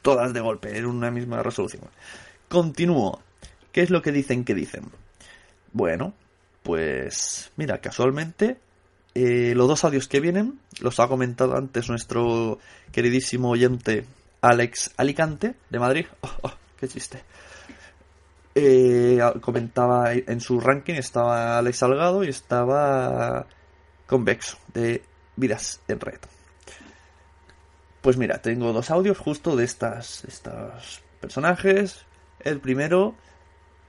todas 0.00 0.32
de 0.32 0.40
golpe 0.40 0.78
en 0.78 0.86
una 0.86 1.10
misma 1.10 1.42
resolución. 1.42 1.82
Continúo. 2.48 3.20
¿Qué 3.72 3.82
es 3.82 3.90
lo 3.90 4.00
que 4.00 4.10
dicen 4.10 4.42
que 4.42 4.54
dicen? 4.54 4.84
Bueno, 5.74 6.14
pues 6.62 7.52
mira, 7.56 7.78
casualmente 7.78 8.58
eh, 9.20 9.54
los 9.56 9.66
dos 9.66 9.82
audios 9.82 10.06
que 10.06 10.20
vienen 10.20 10.60
los 10.78 11.00
ha 11.00 11.08
comentado 11.08 11.56
antes 11.56 11.88
nuestro 11.88 12.60
queridísimo 12.92 13.50
oyente 13.50 14.04
Alex 14.40 14.92
Alicante 14.96 15.56
de 15.68 15.78
Madrid. 15.80 16.06
Oh, 16.20 16.30
oh, 16.42 16.52
¡Qué 16.78 16.86
chiste! 16.86 17.24
Eh, 18.54 19.18
comentaba 19.40 20.12
en 20.12 20.40
su 20.40 20.60
ranking 20.60 20.94
estaba 20.94 21.58
Alex 21.58 21.78
Salgado 21.78 22.22
y 22.22 22.28
estaba 22.28 23.46
Convexo 24.06 24.56
de 24.72 25.02
Vidas 25.34 25.80
en 25.88 25.98
Red. 25.98 26.20
Pues 28.00 28.16
mira, 28.16 28.40
tengo 28.40 28.72
dos 28.72 28.88
audios 28.92 29.18
justo 29.18 29.56
de 29.56 29.64
estas, 29.64 30.24
estos 30.26 31.02
personajes. 31.20 32.04
El 32.38 32.60
primero, 32.60 33.16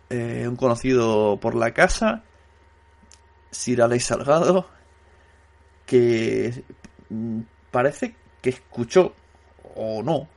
eh, 0.09 0.47
un 0.47 0.55
conocido 0.55 1.37
por 1.39 1.53
la 1.53 1.71
casa, 1.71 2.23
Sir 3.51 3.83
Alex 3.83 4.05
Salgado, 4.05 4.67
que 5.89 6.63
mm, 7.09 7.39
parece 7.71 8.13
que 8.43 8.51
escuchó 8.51 9.15
o 9.75 10.03
no, 10.03 10.27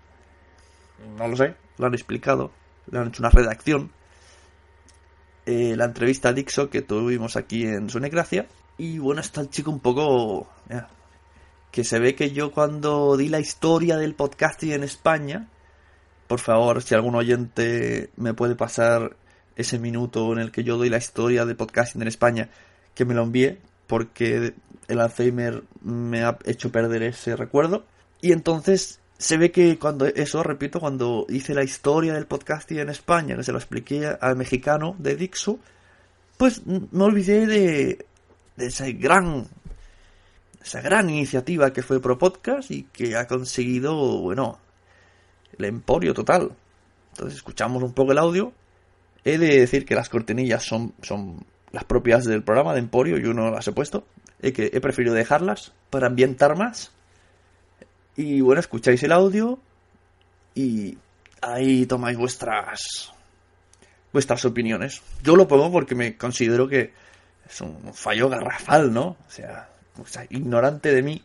no 1.18 1.28
lo 1.28 1.37
sé, 1.37 1.54
lo 1.76 1.87
han 1.87 1.92
explicado, 1.92 2.50
le 2.90 2.99
han 2.99 3.09
hecho 3.09 3.23
una 3.23 3.28
redacción, 3.28 3.90
eh, 5.44 5.75
la 5.76 5.85
entrevista 5.85 6.30
a 6.30 6.32
Dixo 6.32 6.71
que 6.71 6.80
tuvimos 6.80 7.37
aquí 7.37 7.64
en 7.66 7.90
Sunecracia. 7.90 8.47
Y 8.78 8.99
bueno, 8.99 9.21
está 9.21 9.42
el 9.42 9.50
chico 9.50 9.71
un 9.71 9.80
poco... 9.80 10.49
que 11.71 11.85
se 11.85 11.99
ve 11.99 12.14
que 12.14 12.30
yo 12.30 12.50
cuando 12.50 13.16
di 13.18 13.28
la 13.28 13.40
historia 13.40 13.97
del 13.97 14.14
podcasting 14.14 14.73
en 14.73 14.85
España, 14.85 15.49
por 16.28 16.40
favor, 16.40 16.82
si 16.82 16.94
algún 16.94 17.14
oyente 17.14 18.11
me 18.16 18.32
puede 18.32 18.54
pasar 18.56 19.16
ese 19.56 19.78
minuto 19.78 20.32
en 20.32 20.38
el 20.38 20.50
que 20.50 20.64
yo 20.64 20.78
doy 20.78 20.88
la 20.88 20.97
historia 20.97 21.44
del 21.44 21.56
podcasting 21.56 22.00
en 22.00 22.09
España, 22.09 22.49
que 22.94 23.04
me 23.04 23.14
lo 23.14 23.23
envíe, 23.23 23.59
porque 23.86 24.54
el 24.88 25.00
Alzheimer 25.00 25.62
me 25.82 26.24
ha 26.24 26.38
hecho 26.44 26.72
perder 26.72 27.02
ese 27.02 27.36
recuerdo. 27.36 27.84
Y 28.20 28.32
entonces 28.32 29.00
se 29.18 29.36
ve 29.36 29.50
que 29.50 29.78
cuando, 29.78 30.06
eso 30.06 30.42
repito, 30.42 30.80
cuando 30.80 31.26
hice 31.28 31.54
la 31.54 31.64
historia 31.64 32.14
del 32.14 32.26
podcasting 32.26 32.78
en 32.78 32.88
España, 32.88 33.36
que 33.36 33.44
se 33.44 33.52
lo 33.52 33.58
expliqué 33.58 34.16
al 34.20 34.36
mexicano 34.36 34.96
de 34.98 35.16
Dixo, 35.16 35.58
pues 36.36 36.62
me 36.66 37.04
olvidé 37.04 37.46
de, 37.46 38.06
de 38.56 38.66
esa 38.66 38.86
gran 38.90 39.46
esa 40.62 40.80
gran 40.80 41.10
iniciativa 41.10 41.72
que 41.72 41.82
fue 41.82 42.00
Pro 42.00 42.18
Podcast 42.18 42.70
y 42.70 42.84
que 42.84 43.16
ha 43.16 43.26
conseguido, 43.26 44.20
bueno, 44.20 44.58
el 45.58 45.64
emporio 45.64 46.14
total. 46.14 46.52
Entonces 47.10 47.36
escuchamos 47.36 47.82
un 47.82 47.92
poco 47.92 48.12
el 48.12 48.18
audio. 48.18 48.52
He 49.24 49.38
de 49.38 49.60
decir 49.60 49.84
que 49.84 49.94
las 49.94 50.08
cortinillas 50.08 50.62
son, 50.64 50.94
son 51.02 51.44
las 51.73 51.85
propias 51.85 52.25
del 52.25 52.43
programa 52.43 52.75
de 52.75 52.81
Emporio, 52.81 53.19
yo 53.19 53.35
no 53.35 53.50
las 53.50 53.67
he 53.67 53.73
puesto. 53.73 54.07
He, 54.41 54.52
que, 54.52 54.71
he 54.73 54.81
preferido 54.81 55.14
dejarlas 55.14 55.73
para 55.91 56.07
ambientar 56.07 56.57
más. 56.57 56.93
Y 58.17 58.41
bueno, 58.41 58.61
escucháis 58.61 59.02
el 59.02 59.12
audio 59.12 59.59
y 60.55 60.99
ahí 61.41 61.87
tomáis 61.87 62.19
vuestras 62.19 63.12
vuestras 64.12 64.45
opiniones. 64.45 65.02
Yo 65.23 65.37
lo 65.37 65.49
pongo 65.49 65.73
porque 65.73 65.95
me 65.95 66.17
considero 66.17 66.69
que 66.69 66.93
es 67.49 67.61
un 67.62 67.95
fallo 67.95 68.29
garrafal, 68.29 68.93
¿no? 68.93 69.17
O 69.26 69.31
sea, 69.31 69.71
o 70.00 70.07
sea 70.07 70.26
ignorante 70.29 70.95
de 70.95 71.02
mí 71.02 71.23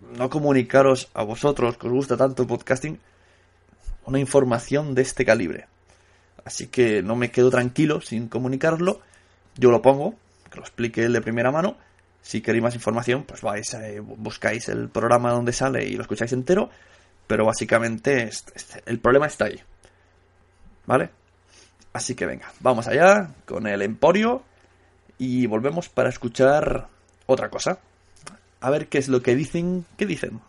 no 0.00 0.28
comunicaros 0.30 1.08
a 1.14 1.22
vosotros 1.22 1.76
que 1.78 1.86
os 1.86 1.92
gusta 1.92 2.16
tanto 2.16 2.42
el 2.42 2.48
podcasting 2.48 2.98
una 4.04 4.18
información 4.20 4.94
de 4.94 5.02
este 5.02 5.24
calibre. 5.24 5.66
Así 6.46 6.68
que 6.68 7.02
no 7.02 7.16
me 7.16 7.32
quedo 7.32 7.50
tranquilo 7.50 8.00
sin 8.00 8.28
comunicarlo. 8.28 9.00
Yo 9.56 9.72
lo 9.72 9.82
pongo, 9.82 10.14
que 10.48 10.58
lo 10.58 10.62
explique 10.62 11.02
él 11.02 11.12
de 11.12 11.20
primera 11.20 11.50
mano. 11.50 11.76
Si 12.22 12.40
queréis 12.40 12.62
más 12.62 12.74
información, 12.76 13.24
pues 13.24 13.42
vais, 13.42 13.74
eh, 13.74 13.98
buscáis 13.98 14.68
el 14.68 14.88
programa 14.88 15.32
donde 15.32 15.52
sale 15.52 15.84
y 15.84 15.96
lo 15.96 16.02
escucháis 16.02 16.32
entero. 16.32 16.70
Pero 17.26 17.44
básicamente 17.46 18.30
el 18.86 19.00
problema 19.00 19.26
está 19.26 19.46
ahí. 19.46 19.60
¿Vale? 20.86 21.10
Así 21.92 22.14
que 22.14 22.26
venga, 22.26 22.52
vamos 22.60 22.86
allá 22.86 23.34
con 23.44 23.66
el 23.66 23.82
Emporio 23.82 24.44
y 25.18 25.46
volvemos 25.46 25.88
para 25.88 26.10
escuchar 26.10 26.86
otra 27.26 27.50
cosa. 27.50 27.80
A 28.60 28.70
ver 28.70 28.86
qué 28.86 28.98
es 28.98 29.08
lo 29.08 29.20
que 29.20 29.34
dicen. 29.34 29.84
¿Qué 29.98 30.06
dicen? 30.06 30.40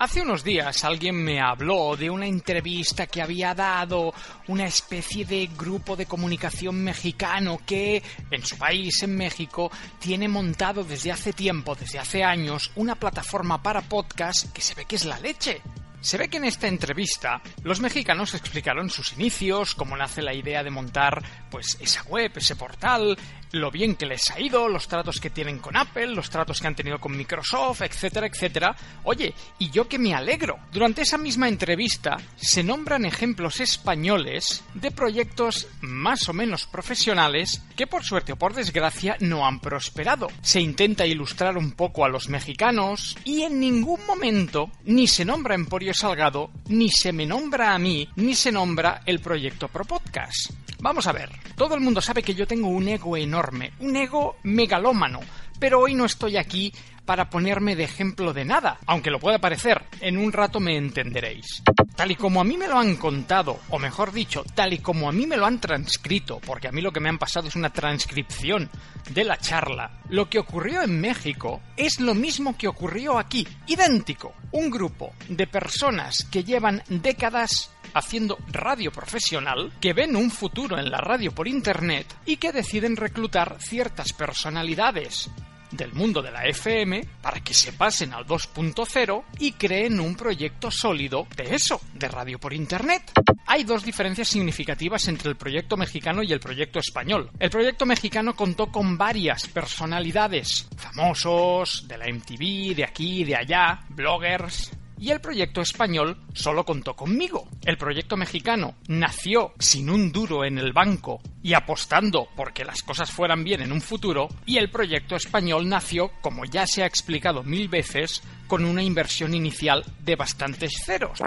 Hace 0.00 0.22
unos 0.22 0.44
días 0.44 0.84
alguien 0.84 1.16
me 1.16 1.40
habló 1.40 1.96
de 1.96 2.08
una 2.08 2.24
entrevista 2.24 3.08
que 3.08 3.20
había 3.20 3.52
dado 3.52 4.14
una 4.46 4.64
especie 4.64 5.24
de 5.24 5.50
grupo 5.58 5.96
de 5.96 6.06
comunicación 6.06 6.84
mexicano 6.84 7.58
que 7.66 8.00
en 8.30 8.46
su 8.46 8.56
país, 8.56 9.02
en 9.02 9.16
México, 9.16 9.72
tiene 9.98 10.28
montado 10.28 10.84
desde 10.84 11.10
hace 11.10 11.32
tiempo, 11.32 11.74
desde 11.74 11.98
hace 11.98 12.22
años, 12.22 12.70
una 12.76 12.94
plataforma 12.94 13.60
para 13.60 13.82
podcast 13.82 14.52
que 14.52 14.62
se 14.62 14.76
ve 14.76 14.84
que 14.84 14.94
es 14.94 15.04
la 15.04 15.18
leche. 15.18 15.62
Se 16.00 16.16
ve 16.16 16.28
que 16.28 16.36
en 16.36 16.44
esta 16.44 16.68
entrevista 16.68 17.42
los 17.64 17.80
mexicanos 17.80 18.34
explicaron 18.34 18.90
sus 18.90 19.14
inicios, 19.14 19.74
cómo 19.74 19.96
nace 19.96 20.22
la 20.22 20.32
idea 20.32 20.62
de 20.62 20.70
montar 20.70 21.24
pues 21.50 21.76
esa 21.80 22.04
web, 22.04 22.30
ese 22.36 22.54
portal, 22.54 23.18
lo 23.52 23.70
bien 23.70 23.96
que 23.96 24.06
les 24.06 24.30
ha 24.30 24.40
ido, 24.40 24.68
los 24.68 24.88
tratos 24.88 25.20
que 25.20 25.30
tienen 25.30 25.58
con 25.58 25.76
Apple, 25.76 26.08
los 26.08 26.30
tratos 26.30 26.60
que 26.60 26.66
han 26.66 26.74
tenido 26.74 26.98
con 26.98 27.16
Microsoft, 27.16 27.82
etcétera, 27.82 28.26
etcétera. 28.26 28.76
Oye, 29.04 29.34
y 29.58 29.70
yo 29.70 29.88
que 29.88 29.98
me 29.98 30.14
alegro. 30.14 30.58
Durante 30.72 31.02
esa 31.02 31.18
misma 31.18 31.48
entrevista 31.48 32.16
se 32.36 32.62
nombran 32.62 33.04
ejemplos 33.04 33.60
españoles 33.60 34.64
de 34.74 34.90
proyectos 34.90 35.68
más 35.80 36.28
o 36.28 36.32
menos 36.32 36.66
profesionales 36.66 37.62
que 37.76 37.86
por 37.86 38.04
suerte 38.04 38.32
o 38.32 38.36
por 38.36 38.54
desgracia 38.54 39.16
no 39.20 39.46
han 39.46 39.60
prosperado. 39.60 40.28
Se 40.42 40.60
intenta 40.60 41.06
ilustrar 41.06 41.56
un 41.56 41.72
poco 41.72 42.04
a 42.04 42.08
los 42.08 42.28
mexicanos 42.28 43.16
y 43.24 43.42
en 43.42 43.60
ningún 43.60 44.04
momento 44.06 44.70
ni 44.84 45.06
se 45.06 45.24
nombra 45.24 45.54
Emporio 45.54 45.94
Salgado, 45.94 46.50
ni 46.68 46.90
se 46.90 47.12
me 47.12 47.26
nombra 47.26 47.74
a 47.74 47.78
mí, 47.78 48.08
ni 48.16 48.34
se 48.34 48.52
nombra 48.52 49.02
el 49.06 49.20
proyecto 49.20 49.68
Pro 49.68 49.84
Podcast. 49.84 50.50
Vamos 50.80 51.08
a 51.08 51.12
ver, 51.12 51.30
todo 51.56 51.74
el 51.74 51.80
mundo 51.80 52.00
sabe 52.00 52.22
que 52.22 52.34
yo 52.34 52.46
tengo 52.46 52.68
un 52.68 52.86
ego 52.86 53.16
enorme, 53.16 53.37
un 53.80 53.96
ego 53.96 54.36
megalómano, 54.42 55.20
pero 55.58 55.80
hoy 55.80 55.94
no 55.94 56.04
estoy 56.04 56.36
aquí 56.36 56.72
para 57.08 57.30
ponerme 57.30 57.74
de 57.74 57.84
ejemplo 57.84 58.34
de 58.34 58.44
nada, 58.44 58.76
aunque 58.84 59.10
lo 59.10 59.18
pueda 59.18 59.38
parecer, 59.38 59.82
en 60.02 60.18
un 60.18 60.30
rato 60.30 60.60
me 60.60 60.76
entenderéis. 60.76 61.62
Tal 61.96 62.10
y 62.10 62.16
como 62.16 62.38
a 62.38 62.44
mí 62.44 62.58
me 62.58 62.68
lo 62.68 62.78
han 62.78 62.96
contado, 62.96 63.60
o 63.70 63.78
mejor 63.78 64.12
dicho, 64.12 64.44
tal 64.54 64.74
y 64.74 64.80
como 64.80 65.08
a 65.08 65.12
mí 65.12 65.26
me 65.26 65.38
lo 65.38 65.46
han 65.46 65.58
transcrito, 65.58 66.38
porque 66.44 66.68
a 66.68 66.70
mí 66.70 66.82
lo 66.82 66.92
que 66.92 67.00
me 67.00 67.08
han 67.08 67.16
pasado 67.16 67.48
es 67.48 67.56
una 67.56 67.72
transcripción 67.72 68.68
de 69.08 69.24
la 69.24 69.38
charla, 69.38 70.02
lo 70.10 70.28
que 70.28 70.38
ocurrió 70.38 70.82
en 70.82 71.00
México 71.00 71.62
es 71.78 71.98
lo 71.98 72.14
mismo 72.14 72.58
que 72.58 72.68
ocurrió 72.68 73.18
aquí, 73.18 73.48
idéntico. 73.66 74.34
Un 74.52 74.68
grupo 74.68 75.14
de 75.30 75.46
personas 75.46 76.24
que 76.30 76.44
llevan 76.44 76.82
décadas 76.90 77.70
haciendo 77.94 78.36
radio 78.52 78.92
profesional, 78.92 79.72
que 79.80 79.94
ven 79.94 80.14
un 80.14 80.30
futuro 80.30 80.78
en 80.78 80.90
la 80.90 80.98
radio 80.98 81.32
por 81.32 81.48
Internet 81.48 82.14
y 82.26 82.36
que 82.36 82.52
deciden 82.52 82.96
reclutar 82.96 83.56
ciertas 83.60 84.12
personalidades 84.12 85.30
del 85.70 85.92
mundo 85.92 86.22
de 86.22 86.30
la 86.30 86.44
FM 86.46 87.04
para 87.22 87.40
que 87.40 87.54
se 87.54 87.72
pasen 87.72 88.12
al 88.12 88.26
2.0 88.26 89.24
y 89.38 89.52
creen 89.52 90.00
un 90.00 90.14
proyecto 90.14 90.70
sólido 90.70 91.26
de 91.36 91.54
eso, 91.54 91.80
de 91.94 92.08
radio 92.08 92.38
por 92.38 92.52
Internet. 92.52 93.12
Hay 93.46 93.64
dos 93.64 93.84
diferencias 93.84 94.28
significativas 94.28 95.08
entre 95.08 95.30
el 95.30 95.36
proyecto 95.36 95.76
mexicano 95.76 96.22
y 96.22 96.32
el 96.32 96.40
proyecto 96.40 96.78
español. 96.78 97.30
El 97.38 97.50
proyecto 97.50 97.86
mexicano 97.86 98.34
contó 98.34 98.70
con 98.70 98.98
varias 98.98 99.46
personalidades, 99.48 100.68
famosos, 100.76 101.86
de 101.88 101.98
la 101.98 102.06
MTV, 102.06 102.74
de 102.74 102.84
aquí, 102.84 103.24
de 103.24 103.36
allá, 103.36 103.80
bloggers, 103.88 104.70
y 104.98 105.10
el 105.10 105.20
proyecto 105.20 105.60
español 105.60 106.16
solo 106.32 106.64
contó 106.64 106.94
conmigo. 106.94 107.48
El 107.64 107.78
proyecto 107.78 108.16
mexicano 108.16 108.74
nació 108.88 109.52
sin 109.58 109.90
un 109.90 110.12
duro 110.12 110.44
en 110.44 110.58
el 110.58 110.72
banco 110.72 111.20
y 111.42 111.54
apostando 111.54 112.28
porque 112.36 112.64
las 112.64 112.82
cosas 112.82 113.10
fueran 113.10 113.44
bien 113.44 113.62
en 113.62 113.72
un 113.72 113.80
futuro, 113.80 114.28
y 114.44 114.58
el 114.58 114.70
proyecto 114.70 115.16
español 115.16 115.68
nació, 115.68 116.10
como 116.20 116.44
ya 116.44 116.66
se 116.66 116.82
ha 116.82 116.86
explicado 116.86 117.42
mil 117.42 117.68
veces, 117.68 118.22
con 118.46 118.64
una 118.64 118.82
inversión 118.82 119.34
inicial 119.34 119.84
de 120.00 120.16
bastantes 120.16 120.72
ceros. 120.84 121.20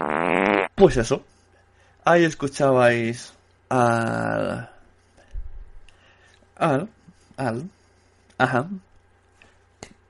Pues 0.74 0.96
eso. 0.96 1.24
Ahí 2.04 2.24
escuchabais 2.24 3.32
al... 3.68 4.68
al... 6.56 6.88
al... 7.36 7.70
ajá. 8.38 8.68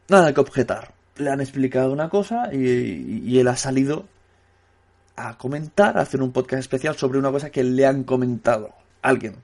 Nada 0.08 0.34
que 0.34 0.40
objetar 0.40 0.92
le 1.16 1.30
han 1.30 1.40
explicado 1.40 1.92
una 1.92 2.08
cosa 2.08 2.50
y, 2.52 3.38
él 3.38 3.48
ha 3.48 3.56
salido 3.56 4.06
a 5.16 5.36
comentar, 5.36 5.98
a 5.98 6.02
hacer 6.02 6.22
un 6.22 6.32
podcast 6.32 6.60
especial 6.60 6.96
sobre 6.96 7.18
una 7.18 7.30
cosa 7.30 7.50
que 7.50 7.64
le 7.64 7.86
han 7.86 8.04
comentado 8.04 8.70
alguien. 9.02 9.36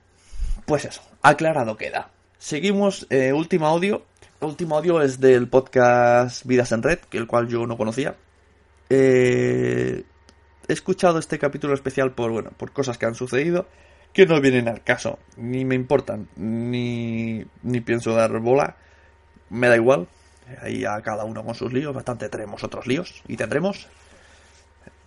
Pues 0.67 0.85
eso, 0.85 1.03
aclarado 1.23 1.77
queda. 1.77 2.11
Seguimos, 2.39 3.07
eh, 3.11 3.33
último 3.33 3.67
audio. 3.67 4.03
último 4.41 4.77
audio 4.77 5.03
es 5.03 5.21
del 5.21 5.49
podcast 5.49 6.45
Vidas 6.47 6.73
en 6.73 6.83
Red, 6.83 7.01
que 7.11 7.19
el 7.19 7.27
cual 7.27 7.49
yo 7.49 7.67
no 7.67 7.77
conocía. 7.77 8.17
Eh, 8.91 10.05
he 10.67 10.73
escuchado 10.73 11.19
este 11.19 11.39
capítulo 11.39 11.75
especial 11.75 12.13
por, 12.13 12.31
bueno, 12.31 12.51
por 12.57 12.73
cosas 12.73 12.97
que 12.97 13.07
han 13.07 13.15
sucedido 13.15 13.67
que 14.13 14.27
no 14.27 14.41
vienen 14.41 14.69
al 14.69 14.83
caso, 14.83 15.19
ni 15.37 15.65
me 15.65 15.75
importan, 15.75 16.29
ni, 16.37 17.45
ni 17.63 17.81
pienso 17.81 18.15
dar 18.15 18.39
bola. 18.41 18.77
Me 19.51 19.69
da 19.69 19.77
igual, 19.77 20.09
Ahí 20.63 20.85
a 20.85 21.01
cada 21.03 21.25
uno 21.25 21.45
con 21.45 21.55
sus 21.55 21.73
líos, 21.73 21.95
bastante 21.95 22.29
tenemos 22.29 22.65
otros 22.65 22.87
líos 22.87 23.23
y 23.29 23.37
tendremos. 23.37 23.87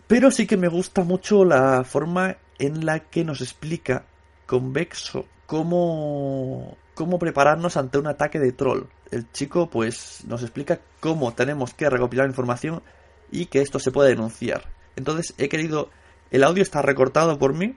Pero 0.08 0.30
sí 0.30 0.46
que 0.46 0.58
me 0.58 0.68
gusta 0.68 1.04
mucho 1.04 1.46
la 1.46 1.84
forma 1.84 2.38
en 2.60 2.86
la 2.86 3.00
que 3.00 3.24
nos 3.24 3.42
explica 3.42 4.04
Convexo 4.46 5.26
cómo, 5.46 6.78
cómo 6.94 7.18
prepararnos 7.18 7.78
ante 7.78 7.98
un 7.98 8.08
ataque 8.08 8.40
de 8.40 8.52
troll. 8.52 8.84
El 9.10 9.32
chico 9.32 9.70
pues 9.70 10.24
nos 10.28 10.42
explica 10.44 10.80
cómo 11.00 11.34
tenemos 11.34 11.74
que 11.74 11.90
recopilar 11.90 12.28
información 12.28 12.84
y 13.32 13.46
que 13.48 13.62
esto 13.62 13.80
se 13.80 13.92
puede 13.92 14.10
denunciar. 14.10 14.66
Entonces 14.96 15.34
he 15.38 15.50
querido... 15.50 15.90
El 16.30 16.44
audio 16.44 16.64
está 16.64 16.82
recortado 16.82 17.38
por 17.38 17.54
mí. 17.54 17.76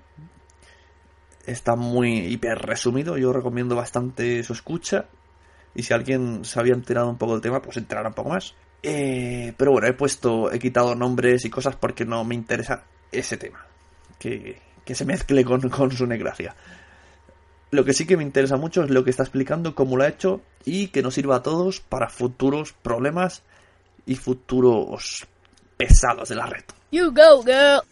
Está 1.47 1.75
muy 1.75 2.19
hiper 2.27 2.59
resumido. 2.59 3.17
Yo 3.19 3.33
recomiendo 3.33 3.75
bastante 3.75 4.43
su 4.45 4.53
escucha. 4.53 5.07
Y 5.75 5.83
si 5.83 5.93
alguien 5.93 6.45
se 6.45 6.59
había 6.61 6.75
enterado 6.75 7.09
un 7.09 7.19
poco 7.19 7.33
del 7.33 7.41
tema, 7.41 7.61
pues 7.61 7.77
enterará 7.77 8.09
un 8.09 8.15
poco 8.15 8.31
más. 8.31 8.55
Eh, 8.83 9.53
pero 9.57 9.73
bueno, 9.73 9.89
he 9.89 9.93
puesto, 9.93 10.53
he 10.53 10.59
quitado 10.59 10.95
nombres 10.95 11.45
y 11.45 11.51
cosas 11.51 11.77
porque 11.77 12.05
no 12.05 12.23
me 12.25 12.35
interesa 12.35 12.85
ese 13.11 13.37
tema. 13.37 13.67
Que, 14.19 14.61
que 14.85 14.95
se 14.95 15.05
mezcle 15.05 15.45
con, 15.45 15.69
con 15.71 15.91
su 15.91 16.07
negracia. 16.07 16.55
Lo 17.71 17.85
que 17.85 17.93
sí 17.93 18.07
que 18.07 18.17
me 18.17 18.23
interesa 18.23 18.57
mucho 18.57 18.85
es 18.85 18.91
lo 18.91 19.03
que 19.03 19.11
está 19.11 19.25
explicando, 19.25 19.75
cómo 19.75 19.97
lo 19.97 20.05
ha 20.05 20.09
hecho 20.09 20.43
y 20.65 20.89
que 20.89 21.03
nos 21.03 21.15
sirva 21.15 21.37
a 21.37 21.43
todos 21.43 21.81
para 21.81 22.09
futuros 22.09 22.73
problemas 22.73 23.43
y 24.07 24.15
futuros 24.15 25.27
pesados 25.77 26.29
de 26.29 26.37
la 26.37 26.47
red. 26.47 26.65
You 26.93 27.11
go, 27.11 27.43
girl. 27.43 27.83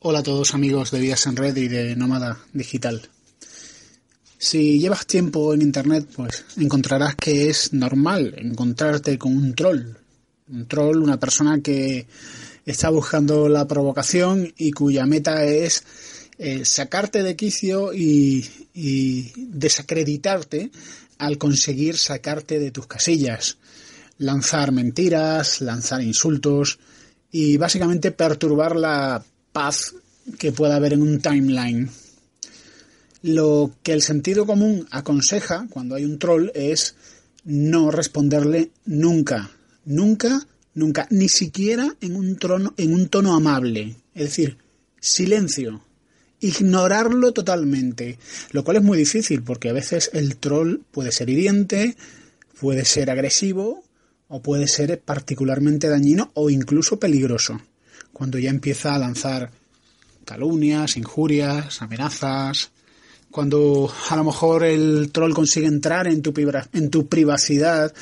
Hola 0.00 0.18
a 0.18 0.22
todos 0.24 0.54
amigos 0.54 0.90
de 0.90 0.98
Vidas 0.98 1.26
en 1.28 1.36
Red 1.36 1.56
y 1.56 1.68
de 1.68 1.94
Nómada 1.94 2.38
Digital. 2.52 3.08
Si 4.42 4.80
llevas 4.80 5.06
tiempo 5.06 5.54
en 5.54 5.62
Internet, 5.62 6.08
pues 6.16 6.44
encontrarás 6.56 7.14
que 7.14 7.48
es 7.48 7.72
normal 7.72 8.34
encontrarte 8.36 9.16
con 9.16 9.36
un 9.36 9.54
troll. 9.54 9.94
Un 10.50 10.66
troll, 10.66 11.00
una 11.00 11.16
persona 11.20 11.60
que 11.60 12.08
está 12.66 12.90
buscando 12.90 13.48
la 13.48 13.68
provocación 13.68 14.52
y 14.56 14.72
cuya 14.72 15.06
meta 15.06 15.44
es 15.44 15.84
eh, 16.38 16.64
sacarte 16.64 17.22
de 17.22 17.36
quicio 17.36 17.94
y, 17.94 18.44
y 18.74 19.30
desacreditarte 19.36 20.72
al 21.18 21.38
conseguir 21.38 21.96
sacarte 21.96 22.58
de 22.58 22.72
tus 22.72 22.88
casillas. 22.88 23.58
Lanzar 24.18 24.72
mentiras, 24.72 25.60
lanzar 25.60 26.02
insultos 26.02 26.80
y 27.30 27.58
básicamente 27.58 28.10
perturbar 28.10 28.74
la 28.74 29.22
paz 29.52 29.94
que 30.36 30.50
pueda 30.50 30.74
haber 30.74 30.94
en 30.94 31.02
un 31.02 31.20
timeline. 31.20 31.88
Lo 33.22 33.70
que 33.82 33.92
el 33.92 34.02
sentido 34.02 34.46
común 34.46 34.86
aconseja 34.90 35.66
cuando 35.70 35.94
hay 35.94 36.04
un 36.04 36.18
troll 36.18 36.50
es 36.54 36.96
no 37.44 37.90
responderle 37.90 38.70
nunca, 38.84 39.50
nunca, 39.84 40.46
nunca, 40.74 41.06
ni 41.10 41.28
siquiera 41.28 41.94
en 42.00 42.16
un, 42.16 42.36
trono, 42.36 42.74
en 42.76 42.92
un 42.92 43.08
tono 43.08 43.34
amable. 43.34 43.96
Es 44.14 44.24
decir, 44.24 44.58
silencio, 45.00 45.82
ignorarlo 46.40 47.32
totalmente, 47.32 48.18
lo 48.50 48.64
cual 48.64 48.78
es 48.78 48.82
muy 48.82 48.98
difícil 48.98 49.42
porque 49.42 49.70
a 49.70 49.72
veces 49.72 50.10
el 50.12 50.36
troll 50.36 50.80
puede 50.90 51.12
ser 51.12 51.30
hiriente, 51.30 51.96
puede 52.60 52.84
ser 52.84 53.10
agresivo 53.10 53.84
o 54.28 54.42
puede 54.42 54.66
ser 54.66 55.00
particularmente 55.00 55.88
dañino 55.88 56.32
o 56.34 56.50
incluso 56.50 56.98
peligroso, 56.98 57.60
cuando 58.12 58.38
ya 58.38 58.50
empieza 58.50 58.94
a 58.94 58.98
lanzar 58.98 59.50
calumnias, 60.24 60.96
injurias, 60.96 61.82
amenazas, 61.82 62.72
cuando 63.32 63.92
a 64.10 64.16
lo 64.16 64.24
mejor 64.24 64.62
el 64.62 65.10
troll 65.10 65.32
consigue 65.32 65.66
entrar 65.66 66.06
en 66.06 66.22
tu, 66.22 66.32
en 66.72 66.90
tu 66.90 67.08
privacidad 67.08 67.92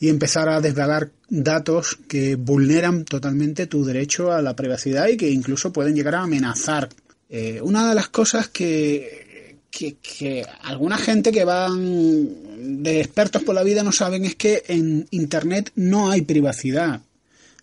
y 0.00 0.08
empezar 0.08 0.48
a 0.48 0.60
desvelar 0.60 1.10
datos 1.30 1.96
que 2.08 2.34
vulneran 2.34 3.04
totalmente 3.04 3.66
tu 3.66 3.84
derecho 3.84 4.32
a 4.32 4.42
la 4.42 4.56
privacidad 4.56 5.08
y 5.08 5.16
que 5.16 5.30
incluso 5.30 5.72
pueden 5.72 5.94
llegar 5.94 6.16
a 6.16 6.22
amenazar 6.22 6.90
eh, 7.30 7.60
una 7.62 7.88
de 7.88 7.94
las 7.94 8.08
cosas 8.08 8.48
que, 8.48 9.56
que, 9.70 10.44
alguna 10.62 10.98
gente 10.98 11.30
que 11.30 11.44
van 11.44 12.82
de 12.82 13.00
expertos 13.00 13.44
por 13.44 13.54
la 13.54 13.62
vida 13.62 13.84
no 13.84 13.92
saben 13.92 14.24
es 14.24 14.34
que 14.34 14.64
en 14.66 15.06
Internet 15.10 15.70
no 15.76 16.10
hay 16.10 16.22
privacidad. 16.22 17.00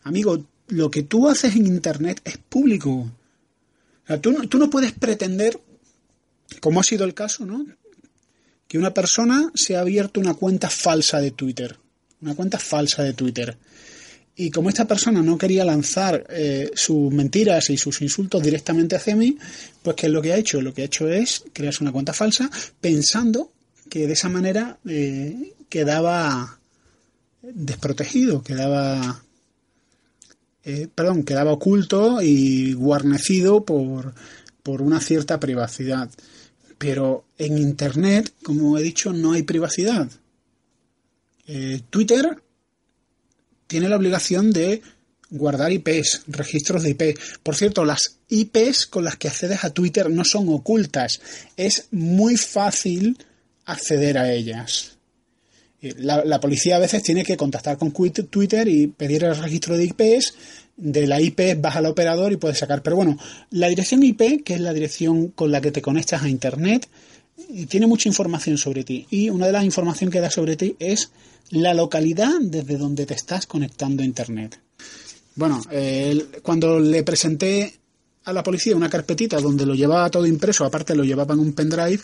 Amigo, 0.03 0.41
lo 0.69 0.89
que 0.89 1.03
tú 1.03 1.27
haces 1.27 1.57
en 1.57 1.67
Internet 1.67 2.21
es 2.23 2.37
público. 2.37 3.11
tú, 4.21 4.47
tú 4.47 4.57
no 4.57 4.69
puedes 4.69 4.93
pretender, 4.93 5.59
como 6.61 6.79
ha 6.79 6.83
sido 6.83 7.05
el 7.05 7.13
caso, 7.13 7.45
¿no? 7.45 7.65
Que 8.67 8.77
una 8.77 8.93
persona 8.93 9.51
se 9.53 9.75
ha 9.75 9.81
abierto 9.81 10.19
una 10.19 10.33
cuenta 10.33 10.69
falsa 10.69 11.19
de 11.19 11.31
Twitter. 11.31 11.77
Una 12.21 12.35
cuenta 12.35 12.59
falsa 12.59 13.03
de 13.03 13.13
Twitter. 13.13 13.57
Y 14.39 14.51
como 14.51 14.69
esta 14.69 14.85
persona 14.87 15.23
no 15.23 15.37
quería 15.37 15.65
lanzar 15.65 16.25
eh, 16.29 16.69
sus 16.75 17.11
mentiras 17.11 17.71
y 17.71 17.77
sus 17.77 18.01
insultos 18.01 18.43
directamente 18.43 18.95
hacia 18.95 19.15
mí, 19.15 19.35
pues 19.81 19.95
¿qué 19.95 20.05
es 20.05 20.11
lo 20.11 20.21
que 20.21 20.31
ha 20.31 20.37
hecho? 20.37 20.61
Lo 20.61 20.75
que 20.75 20.83
ha 20.83 20.85
hecho 20.85 21.09
es 21.09 21.43
crearse 21.53 21.83
una 21.83 21.91
cuenta 21.91 22.13
falsa 22.13 22.49
pensando 22.79 23.51
que 23.89 24.05
de 24.05 24.13
esa 24.13 24.29
manera 24.29 24.77
eh, 24.87 25.53
quedaba 25.69 26.59
desprotegido, 27.41 28.43
quedaba, 28.43 29.23
eh, 30.63 30.87
perdón, 30.93 31.23
quedaba 31.23 31.51
oculto 31.51 32.21
y 32.21 32.73
guarnecido 32.73 33.65
por, 33.65 34.13
por 34.61 34.83
una 34.83 34.99
cierta 35.01 35.39
privacidad. 35.39 36.09
Pero 36.77 37.25
en 37.37 37.57
Internet, 37.57 38.33
como 38.43 38.77
he 38.77 38.83
dicho, 38.83 39.13
no 39.13 39.33
hay 39.33 39.43
privacidad. 39.43 40.09
Twitter 41.89 42.43
tiene 43.67 43.87
la 43.87 43.95
obligación 43.95 44.51
de 44.51 44.81
guardar 45.29 45.71
IPs, 45.71 46.23
registros 46.27 46.83
de 46.83 46.91
IP. 46.91 47.19
Por 47.43 47.55
cierto, 47.55 47.85
las 47.85 48.19
IPs 48.29 48.87
con 48.87 49.03
las 49.03 49.17
que 49.17 49.27
accedes 49.27 49.63
a 49.63 49.69
Twitter 49.71 50.09
no 50.09 50.23
son 50.23 50.49
ocultas. 50.49 51.19
Es 51.55 51.87
muy 51.91 52.37
fácil 52.37 53.17
acceder 53.65 54.17
a 54.17 54.31
ellas. 54.31 54.97
Eh, 55.81 55.93
la, 55.97 56.39
policía 56.39 56.77
a 56.77 56.79
veces 56.79 57.03
tiene 57.03 57.23
que 57.23 57.37
contactar 57.37 57.77
con 57.77 57.91
Twitter 57.91 58.67
y 58.67 58.87
pedir 58.87 59.23
el 59.23 59.37
registro 59.37 59.77
de 59.77 59.85
IPs. 59.85 60.33
De 60.77 61.07
la 61.07 61.19
IP 61.19 61.59
vas 61.59 61.75
al 61.75 61.87
operador 61.87 62.31
y 62.31 62.37
puedes 62.37 62.59
sacar. 62.59 62.83
Pero 62.83 62.95
bueno, 62.95 63.17
la 63.49 63.67
dirección 63.67 64.03
IP, 64.03 64.43
que 64.43 64.53
es 64.53 64.61
la 64.61 64.73
dirección 64.73 65.29
con 65.29 65.51
la 65.51 65.59
que 65.59 65.71
te 65.71 65.81
conectas 65.81 66.21
a 66.21 66.29
Internet, 66.29 66.87
tiene 67.67 67.87
mucha 67.87 68.07
información 68.07 68.57
sobre 68.57 68.83
ti. 68.83 69.07
Y 69.09 69.29
una 69.31 69.47
de 69.47 69.53
las 69.53 69.63
informaciones 69.63 70.13
que 70.13 70.21
da 70.21 70.29
sobre 70.29 70.55
ti 70.55 70.75
es 70.77 71.11
la 71.49 71.73
localidad 71.73 72.31
desde 72.41 72.77
donde 72.77 73.05
te 73.05 73.15
estás 73.15 73.47
conectando 73.47 74.03
a 74.03 74.05
Internet. 74.05 74.59
Bueno, 75.35 75.61
cuando 76.43 76.79
le 76.79 77.03
presenté 77.03 77.73
a 78.25 78.33
la 78.33 78.43
policía 78.43 78.75
una 78.75 78.89
carpetita 78.89 79.39
donde 79.39 79.65
lo 79.65 79.73
llevaba 79.73 80.11
todo 80.11 80.27
impreso, 80.27 80.65
aparte 80.65 80.95
lo 80.95 81.03
llevaba 81.03 81.33
en 81.33 81.39
un 81.39 81.53
pendrive, 81.53 82.01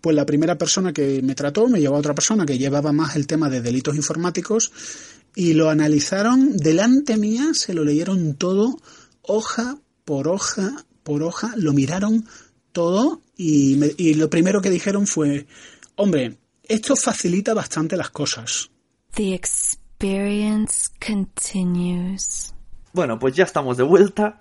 pues 0.00 0.16
la 0.16 0.26
primera 0.26 0.56
persona 0.56 0.92
que 0.92 1.22
me 1.22 1.34
trató 1.34 1.68
me 1.68 1.80
llevó 1.80 1.96
a 1.96 2.00
otra 2.00 2.14
persona 2.14 2.46
que 2.46 2.58
llevaba 2.58 2.92
más 2.92 3.16
el 3.16 3.26
tema 3.26 3.48
de 3.48 3.60
delitos 3.60 3.96
informáticos 3.96 4.72
y 5.34 5.54
lo 5.54 5.70
analizaron 5.70 6.56
delante 6.56 7.16
mía, 7.16 7.50
se 7.52 7.74
lo 7.74 7.84
leyeron 7.84 8.34
todo, 8.34 8.78
hoja 9.22 9.78
por 10.04 10.28
hoja 10.28 10.84
por 11.02 11.22
hoja, 11.22 11.52
lo 11.56 11.72
miraron 11.72 12.26
todo 12.72 13.22
y, 13.36 13.78
y 13.96 14.14
lo 14.14 14.28
primero 14.28 14.60
que 14.60 14.70
dijeron 14.70 15.06
fue, 15.06 15.46
hombre, 15.96 16.36
esto 16.62 16.94
facilita 16.94 17.54
bastante 17.54 17.96
las 17.96 18.10
cosas. 18.10 18.70
The 19.14 19.34
experience 19.34 20.90
continues. 21.04 22.54
Bueno, 22.92 23.18
pues 23.18 23.34
ya 23.34 23.44
estamos 23.44 23.76
de 23.76 23.82
vuelta. 23.82 24.40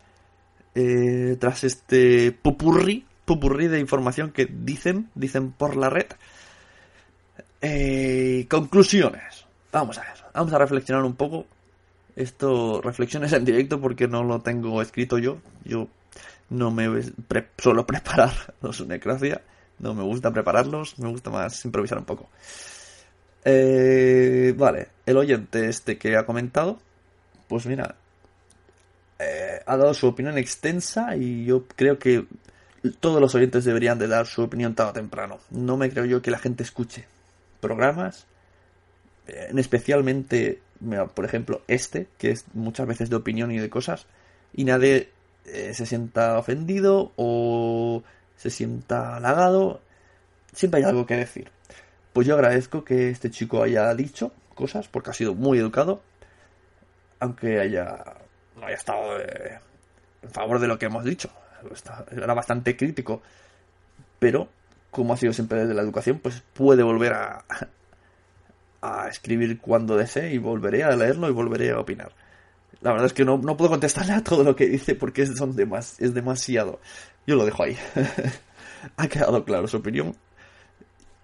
Eh, 0.76 1.38
tras 1.40 1.64
este 1.64 2.32
pupurri, 2.32 3.04
pupurri 3.30 3.68
de 3.68 3.80
información 3.80 4.32
que 4.32 4.48
dicen, 4.48 5.12
dicen 5.14 5.52
por 5.52 5.76
la 5.76 5.92
red. 5.92 6.08
Eh, 7.62 8.48
conclusiones. 8.50 9.46
Vamos 9.72 10.00
a 10.00 10.02
ver, 10.02 10.16
vamos 10.34 10.52
a 10.52 10.58
reflexionar 10.58 11.04
un 11.04 11.14
poco. 11.14 11.46
Esto, 12.16 12.82
reflexiones 12.82 13.32
en 13.34 13.46
directo 13.46 13.80
porque 13.80 14.08
no 14.08 14.24
lo 14.24 14.42
tengo 14.42 14.82
escrito 14.82 15.20
yo. 15.20 15.38
Yo 15.64 15.88
no 16.50 16.72
me 16.72 16.88
suelo 17.60 17.86
preparar 17.86 18.34
los 18.64 18.80
Unecracia. 18.80 19.44
No 19.78 19.94
me 19.94 20.02
gusta 20.02 20.34
prepararlos, 20.34 20.98
me 20.98 21.10
gusta 21.10 21.30
más 21.30 21.64
improvisar 21.66 22.00
un 22.00 22.06
poco. 22.06 22.30
Eh, 23.46 24.56
vale, 24.58 24.88
el 25.06 25.18
oyente 25.18 25.70
este 25.70 26.00
que 26.00 26.18
ha 26.18 26.26
comentado, 26.26 26.80
pues 27.48 27.68
mira, 27.68 27.96
eh, 29.20 29.62
ha 29.68 29.78
dado 29.78 29.94
su 29.94 30.08
opinión 30.08 30.36
extensa 30.40 31.16
y 31.16 31.46
yo 31.46 31.66
creo 31.76 32.00
que 32.00 32.26
todos 33.00 33.22
los 33.22 33.36
oyentes 33.36 33.66
deberían 33.66 34.00
de 34.00 34.08
dar 34.08 34.28
su 34.28 34.44
opinión 34.44 34.76
tarde 34.76 34.92
o 34.92 34.94
temprano. 34.94 35.40
No 35.50 35.78
me 35.78 35.90
creo 35.90 36.06
yo 36.06 36.22
que 36.22 36.32
la 36.32 36.40
gente 36.40 36.64
escuche 36.64 37.06
programas, 37.60 38.26
eh, 39.28 39.52
especialmente, 39.58 40.62
por 41.14 41.26
ejemplo, 41.26 41.62
este, 41.68 42.08
que 42.18 42.32
es 42.32 42.46
muchas 42.54 42.88
veces 42.88 43.10
de 43.10 43.16
opinión 43.16 43.52
y 43.52 43.60
de 43.60 43.70
cosas, 43.70 44.06
y 44.54 44.66
nadie 44.66 45.10
se 45.46 45.86
sienta 45.86 46.38
ofendido 46.38 47.12
o 47.16 48.04
se 48.38 48.50
sienta 48.50 49.18
halagado, 49.18 49.82
siempre 50.54 50.80
hay 50.80 50.86
algo 50.86 51.06
que 51.06 51.18
decir. 51.18 51.52
Pues 52.14 52.28
yo 52.28 52.36
agradezco 52.36 52.84
que 52.84 53.10
este 53.10 53.30
chico 53.32 53.62
haya 53.62 53.94
dicho 53.96 54.32
cosas, 54.56 54.88
porque 54.88 55.10
ha 55.10 55.14
sido 55.14 55.36
muy 55.36 55.58
educado, 55.58 56.02
aunque 57.20 57.60
haya 57.60 58.04
no 58.56 58.66
haya 58.66 58.76
estado 58.76 59.20
eh, 59.20 59.60
en 60.22 60.32
favor 60.32 60.60
de 60.60 60.68
lo 60.68 60.78
que 60.78 60.86
hemos 60.86 61.04
dicho. 61.04 61.30
Era 62.12 62.34
bastante 62.34 62.76
crítico, 62.76 63.22
pero 64.20 64.50
como 64.92 65.14
ha 65.14 65.18
sido 65.18 65.34
siempre 65.34 65.62
desde 65.62 65.74
la 65.74 65.82
educación, 65.82 66.20
pues 66.20 66.42
puede 66.54 66.84
volver 66.84 67.14
a, 67.14 67.46
a 68.82 69.08
escribir 69.08 69.60
cuando 69.60 69.98
desee 69.98 70.34
y 70.34 70.38
volveré 70.38 70.84
a 70.84 70.96
leerlo 70.96 71.30
y 71.30 71.34
volveré 71.34 71.72
a 71.72 71.80
opinar. 71.80 72.12
La 72.82 72.92
verdad 72.92 73.08
es 73.08 73.14
que 73.14 73.26
no, 73.26 73.38
no 73.38 73.58
puedo 73.58 73.72
contestarle 73.72 74.14
a 74.14 74.24
todo 74.24 74.44
lo 74.44 74.56
que 74.56 74.68
dice 74.68 74.96
porque 74.96 75.24
es, 75.24 75.36
son 75.36 75.56
es 76.00 76.14
demasiado. 76.14 76.80
Yo 77.28 77.36
lo 77.36 77.46
dejo 77.46 77.64
ahí. 77.64 77.78
ha 78.98 79.08
quedado 79.08 79.44
claro 79.44 79.68
su 79.68 79.78
opinión. 79.78 80.16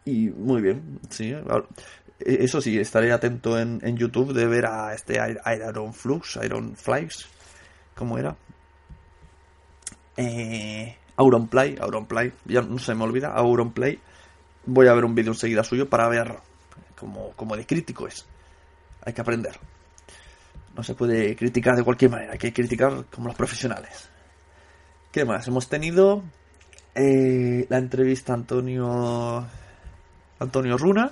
Y 0.03 0.29
muy 0.29 0.61
bien, 0.61 0.99
sí. 1.09 1.33
Eso 2.19 2.61
sí, 2.61 2.77
estaré 2.77 3.11
atento 3.11 3.59
en, 3.59 3.79
en 3.83 3.97
YouTube 3.97 4.33
de 4.33 4.45
ver 4.45 4.65
a 4.65 4.93
este 4.93 5.15
Iron 5.15 5.93
Flux, 5.93 6.37
Iron 6.43 6.75
Flux, 6.75 7.27
¿cómo 7.95 8.17
era? 8.17 8.35
Eh, 10.17 10.95
Auronplay, 11.17 11.77
Auronplay, 11.79 12.31
ya 12.45 12.61
no 12.61 12.79
se 12.79 12.95
me 12.95 13.03
olvida, 13.03 13.29
Auronplay. 13.29 13.99
Voy 14.65 14.87
a 14.87 14.93
ver 14.93 15.05
un 15.05 15.15
vídeo 15.15 15.31
enseguida 15.31 15.63
suyo 15.63 15.89
para 15.89 16.07
ver 16.09 16.35
cómo, 16.95 17.55
de 17.55 17.65
crítico 17.65 18.07
es. 18.07 18.25
Hay 19.05 19.13
que 19.13 19.21
aprender. 19.21 19.57
No 20.75 20.83
se 20.83 20.95
puede 20.95 21.35
criticar 21.35 21.75
de 21.75 21.83
cualquier 21.83 22.11
manera, 22.11 22.33
hay 22.33 22.39
que 22.39 22.51
criticar 22.51 23.05
como 23.05 23.27
los 23.27 23.37
profesionales. 23.37 24.09
¿Qué 25.11 25.23
más? 25.23 25.47
Hemos 25.47 25.69
tenido 25.69 26.23
eh, 26.93 27.65
la 27.69 27.77
entrevista 27.77 28.33
a 28.33 28.35
Antonio 28.35 29.45
Antonio 30.39 30.77
Runa, 30.77 31.11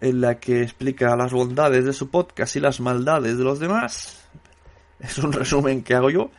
en 0.00 0.20
la 0.20 0.38
que 0.38 0.62
explica 0.62 1.16
las 1.16 1.32
bondades 1.32 1.84
de 1.84 1.92
su 1.92 2.10
podcast 2.10 2.56
y 2.56 2.60
las 2.60 2.80
maldades 2.80 3.38
de 3.38 3.44
los 3.44 3.58
demás. 3.58 4.24
Es 5.00 5.18
un 5.18 5.32
resumen 5.32 5.82
que 5.82 5.94
hago 5.94 6.10
yo. 6.10 6.30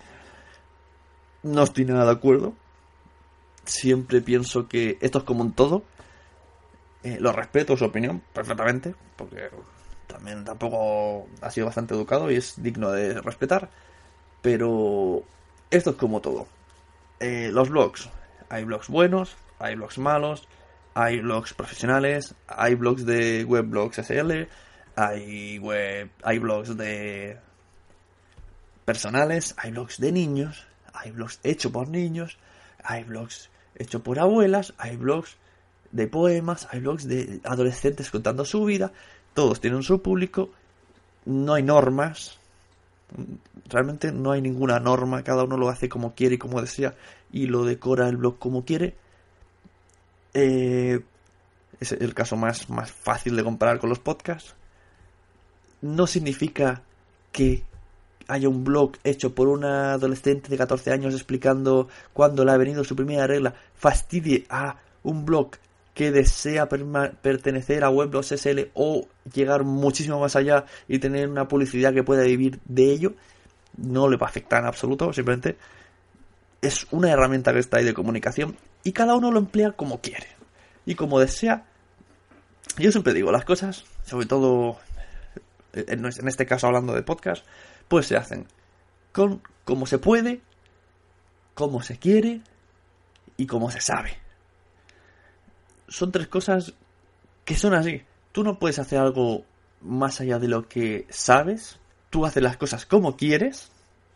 No 1.43 1.63
estoy 1.63 1.85
nada 1.85 2.05
de 2.05 2.11
acuerdo. 2.11 2.53
Siempre 3.63 4.21
pienso 4.21 4.67
que 4.67 4.97
esto 5.01 5.19
es 5.19 5.23
como 5.23 5.41
un 5.41 5.53
todo. 5.53 5.83
Eh, 7.03 7.17
lo 7.19 7.31
respeto 7.31 7.77
su 7.77 7.85
opinión 7.85 8.21
perfectamente, 8.33 8.93
porque 9.15 9.49
también 10.07 10.43
tampoco 10.43 11.27
ha 11.41 11.49
sido 11.51 11.67
bastante 11.67 11.93
educado 11.93 12.29
y 12.29 12.35
es 12.35 12.61
digno 12.61 12.91
de 12.91 13.21
respetar. 13.21 13.69
Pero 14.41 15.23
esto 15.71 15.91
es 15.91 15.95
como 15.95 16.19
todo. 16.21 16.47
Eh, 17.19 17.51
los 17.53 17.69
blogs. 17.69 18.09
Hay 18.49 18.63
blogs 18.63 18.87
buenos, 18.89 19.37
hay 19.59 19.75
blogs 19.75 19.97
malos, 19.97 20.47
hay 20.93 21.19
blogs 21.19 21.53
profesionales, 21.53 22.35
hay 22.47 22.75
blogs 22.75 23.05
de 23.05 23.45
webblogs 23.45 23.99
SL, 23.99 24.47
hay 24.95 25.59
web, 25.59 26.09
hay 26.23 26.39
blogs 26.39 26.75
de 26.75 27.37
personales, 28.85 29.53
hay 29.57 29.71
blogs 29.71 29.99
de 29.99 30.11
niños, 30.11 30.65
hay 30.99 31.11
blogs 31.11 31.39
hechos 31.43 31.71
por 31.71 31.87
niños, 31.87 32.37
hay 32.83 33.03
blogs 33.03 33.49
hechos 33.75 34.01
por 34.01 34.19
abuelas, 34.19 34.73
hay 34.77 34.97
blogs 34.97 35.37
de 35.91 36.07
poemas, 36.07 36.67
hay 36.71 36.81
blogs 36.81 37.07
de 37.07 37.39
adolescentes 37.43 38.11
contando 38.11 38.45
su 38.45 38.65
vida, 38.65 38.91
todos 39.33 39.61
tienen 39.61 39.81
su 39.81 40.01
público, 40.01 40.49
no 41.25 41.53
hay 41.53 41.63
normas, 41.63 42.37
realmente 43.69 44.11
no 44.11 44.31
hay 44.31 44.41
ninguna 44.41 44.79
norma, 44.79 45.23
cada 45.23 45.43
uno 45.43 45.57
lo 45.57 45.69
hace 45.69 45.87
como 45.87 46.13
quiere 46.13 46.35
y 46.35 46.37
como 46.37 46.61
desea 46.61 46.95
y 47.31 47.47
lo 47.47 47.63
decora 47.63 48.09
el 48.09 48.17
blog 48.17 48.37
como 48.37 48.65
quiere. 48.65 48.95
Eh, 50.33 50.99
es 51.79 51.91
el 51.93 52.13
caso 52.13 52.35
más, 52.35 52.69
más 52.69 52.91
fácil 52.91 53.35
de 53.35 53.43
comparar 53.43 53.79
con 53.79 53.89
los 53.89 53.99
podcasts. 53.99 54.53
No 55.81 56.07
significa 56.07 56.81
que 57.31 57.63
haya 58.29 58.47
un 58.47 58.63
blog 58.63 58.93
hecho 59.03 59.33
por 59.33 59.47
una 59.47 59.93
adolescente 59.93 60.49
de 60.49 60.57
14 60.57 60.91
años 60.91 61.13
explicando 61.13 61.89
cuándo 62.13 62.45
le 62.45 62.51
ha 62.51 62.57
venido 62.57 62.83
su 62.83 62.95
primera 62.95 63.27
regla 63.27 63.55
fastidie 63.75 64.45
a 64.49 64.77
un 65.03 65.25
blog 65.25 65.51
que 65.93 66.11
desea 66.11 66.69
pertenecer 66.69 67.83
a 67.83 67.89
Weblogs 67.89 68.31
SL 68.31 68.69
o 68.73 69.07
llegar 69.33 69.63
muchísimo 69.63 70.19
más 70.19 70.35
allá 70.35 70.65
y 70.87 70.99
tener 70.99 71.27
una 71.27 71.47
publicidad 71.47 71.93
que 71.93 72.03
pueda 72.03 72.23
vivir 72.23 72.59
de 72.65 72.91
ello, 72.91 73.13
no 73.75 74.07
le 74.07 74.15
va 74.15 74.27
a 74.27 74.29
afectar 74.29 74.61
en 74.61 74.67
absoluto, 74.67 75.11
simplemente 75.11 75.57
es 76.61 76.87
una 76.91 77.11
herramienta 77.11 77.51
que 77.51 77.59
está 77.59 77.77
ahí 77.77 77.85
de 77.85 77.93
comunicación 77.93 78.55
y 78.83 78.91
cada 78.91 79.15
uno 79.15 79.31
lo 79.31 79.39
emplea 79.39 79.71
como 79.71 79.99
quiere 79.99 80.27
y 80.85 80.95
como 80.95 81.19
desea. 81.19 81.65
Yo 82.77 82.91
siempre 82.91 83.13
digo, 83.13 83.31
las 83.31 83.43
cosas, 83.43 83.83
sobre 84.05 84.25
todo 84.25 84.77
en 85.73 86.27
este 86.27 86.45
caso 86.45 86.67
hablando 86.67 86.93
de 86.93 87.03
podcast, 87.03 87.45
pues 87.87 88.07
se 88.07 88.17
hacen 88.17 88.47
con 89.11 89.41
como 89.65 89.85
se 89.85 89.99
puede, 89.99 90.41
como 91.53 91.81
se 91.81 91.97
quiere 91.97 92.41
y 93.37 93.47
como 93.47 93.71
se 93.71 93.81
sabe. 93.81 94.17
Son 95.87 96.11
tres 96.11 96.27
cosas 96.27 96.73
que 97.45 97.55
son 97.55 97.73
así. 97.73 98.03
Tú 98.31 98.43
no 98.43 98.59
puedes 98.59 98.79
hacer 98.79 98.99
algo 98.99 99.45
más 99.81 100.21
allá 100.21 100.39
de 100.39 100.47
lo 100.47 100.67
que 100.67 101.05
sabes. 101.09 101.79
Tú 102.09 102.25
haces 102.25 102.43
las 102.43 102.57
cosas 102.57 102.85
como 102.85 103.15
quieres 103.17 103.71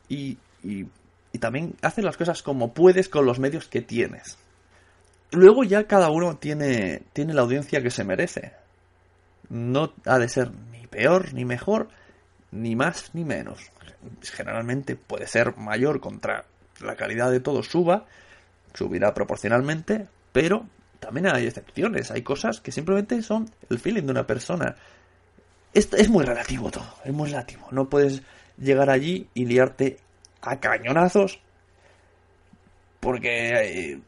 y, 0.10 0.38
y, 0.64 0.86
y 1.32 1.40
también 1.40 1.76
haces 1.82 2.04
las 2.04 2.18
cosas 2.18 2.44
como 2.44 2.74
puedes 2.74 3.10
con 3.10 3.26
los 3.26 3.40
medios 3.40 3.68
que 3.68 3.82
tienes. 3.82 4.38
Luego 5.32 5.64
ya 5.64 5.88
cada 5.88 6.12
uno 6.12 6.38
tiene, 6.38 7.04
tiene 7.14 7.34
la 7.34 7.42
audiencia 7.42 7.82
que 7.82 7.90
se 7.90 8.04
merece. 8.04 8.54
No 9.50 9.94
ha 10.06 10.20
de 10.20 10.30
ser 10.30 10.52
ni 10.72 10.88
peor 10.88 11.34
ni 11.34 11.46
mejor, 11.46 11.90
ni 12.52 12.76
más 12.76 13.12
ni 13.14 13.24
menos. 13.24 13.60
Generalmente 14.22 14.96
puede 14.96 15.28
ser 15.28 15.58
mayor 15.58 16.00
contra 16.00 16.46
la 16.82 16.96
calidad 16.96 17.32
de 17.32 17.40
todo 17.40 17.64
suba, 17.64 18.06
subirá 18.74 19.14
proporcionalmente, 19.14 20.08
pero 20.32 20.66
también 21.00 21.28
hay 21.28 21.48
excepciones, 21.48 22.12
hay 22.12 22.22
cosas 22.22 22.62
que 22.62 22.72
simplemente 22.72 23.22
son 23.22 23.50
el 23.70 23.80
feeling 23.80 24.04
de 24.04 24.12
una 24.12 24.28
persona. 24.28 24.76
Es, 25.74 25.92
es 25.94 26.10
muy 26.10 26.24
relativo 26.24 26.72
todo, 26.72 26.96
es 27.04 27.14
muy 27.14 27.30
relativo. 27.30 27.68
No 27.72 27.90
puedes 27.90 28.22
llegar 28.58 28.90
allí 28.90 29.28
y 29.34 29.46
liarte 29.46 29.98
a 30.42 30.60
cañonazos 30.60 31.40
porque 33.00 34.00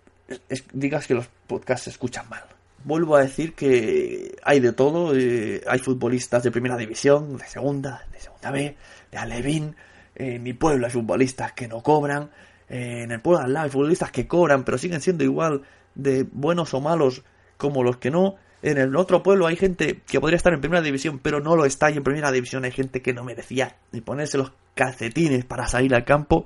eh, 0.48 0.60
digas 0.72 1.06
que 1.06 1.16
los 1.16 1.28
podcasts 1.48 1.86
se 1.86 1.90
escuchan 1.90 2.28
mal. 2.30 2.44
Vuelvo 2.86 3.16
a 3.16 3.22
decir 3.22 3.56
que 3.56 4.38
hay 4.44 4.60
de 4.60 4.72
todo, 4.72 5.16
eh, 5.18 5.62
hay 5.68 5.80
futbolistas 5.80 6.44
de 6.44 6.52
primera 6.52 6.78
división, 6.78 7.36
de 7.36 7.48
segunda, 7.48 8.06
de 8.12 8.20
segunda 8.20 8.52
B, 8.52 8.78
de 9.12 9.18
Alevín, 9.18 9.76
en 10.14 10.44
mi 10.44 10.54
pueblo 10.54 10.86
hay 10.86 10.92
futbolistas 10.92 11.54
que 11.54 11.68
no 11.68 11.82
cobran, 11.82 12.30
eh, 12.70 13.02
en 13.04 13.12
el 13.12 13.22
pueblo 13.22 13.40
de 13.40 13.46
al 13.46 13.54
lado 13.54 13.66
hay 13.66 13.72
futbolistas 13.72 14.12
que 14.12 14.28
cobran, 14.28 14.64
pero 14.64 14.78
siguen 14.78 15.02
siendo 15.02 15.24
igual 15.24 15.64
de 15.96 16.28
buenos 16.32 16.76
o 16.76 16.80
malos 16.80 17.24
como 17.58 17.84
los 17.84 17.98
que 17.98 18.12
no. 18.12 18.36
En 18.62 18.78
el 18.78 18.96
otro 18.96 19.24
pueblo 19.24 19.48
hay 19.48 19.56
gente 19.56 20.02
que 20.08 20.20
podría 20.20 20.38
estar 20.38 20.54
en 20.54 20.62
primera 20.62 20.84
división, 20.84 21.20
pero 21.20 21.40
no 21.40 21.56
lo 21.56 21.66
está. 21.66 21.90
Y 21.90 21.98
en 21.98 22.04
primera 22.04 22.32
división 22.32 22.66
hay 22.66 22.72
gente 22.72 23.02
que 23.02 23.14
no 23.14 23.24
merecía 23.24 23.78
ni 23.92 24.02
ponerse 24.02 24.38
los 24.38 24.52
calcetines 24.76 25.44
para 25.46 25.68
salir 25.68 25.94
al 25.94 26.06
campo. 26.06 26.46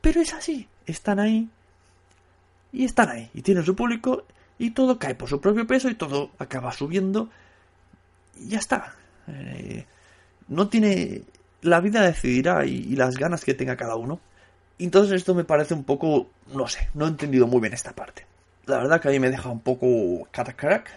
Pero 0.00 0.20
es 0.20 0.32
así. 0.32 0.68
Están 0.86 1.18
ahí. 1.18 1.48
Y 2.72 2.84
están 2.84 3.08
ahí. 3.08 3.30
Y 3.34 3.42
tienen 3.42 3.64
su 3.64 3.74
público. 3.74 4.24
Y 4.58 4.70
todo 4.70 4.98
cae 4.98 5.14
por 5.14 5.28
su 5.28 5.40
propio 5.40 5.66
peso. 5.66 5.88
Y 5.88 5.94
todo 5.94 6.30
acaba 6.38 6.72
subiendo. 6.72 7.28
Y 8.36 8.50
ya 8.50 8.58
está. 8.58 8.94
Eh, 9.28 9.86
no 10.48 10.68
tiene. 10.68 11.22
La 11.62 11.80
vida 11.80 12.02
decidirá 12.02 12.64
y, 12.64 12.94
las 12.96 13.16
ganas 13.16 13.44
que 13.44 13.54
tenga 13.54 13.76
cada 13.76 13.96
uno. 13.96 14.20
Entonces 14.78 15.12
esto 15.14 15.34
me 15.34 15.44
parece 15.44 15.74
un 15.74 15.84
poco. 15.84 16.30
No 16.52 16.66
sé. 16.68 16.88
No 16.94 17.06
he 17.06 17.08
entendido 17.08 17.46
muy 17.46 17.60
bien 17.60 17.74
esta 17.74 17.92
parte 17.92 18.26
la 18.68 18.78
verdad 18.78 19.00
que 19.00 19.08
a 19.08 19.10
mí 19.10 19.18
me 19.18 19.30
deja 19.30 19.48
un 19.48 19.60
poco 19.60 20.28
catacrack. 20.30 20.90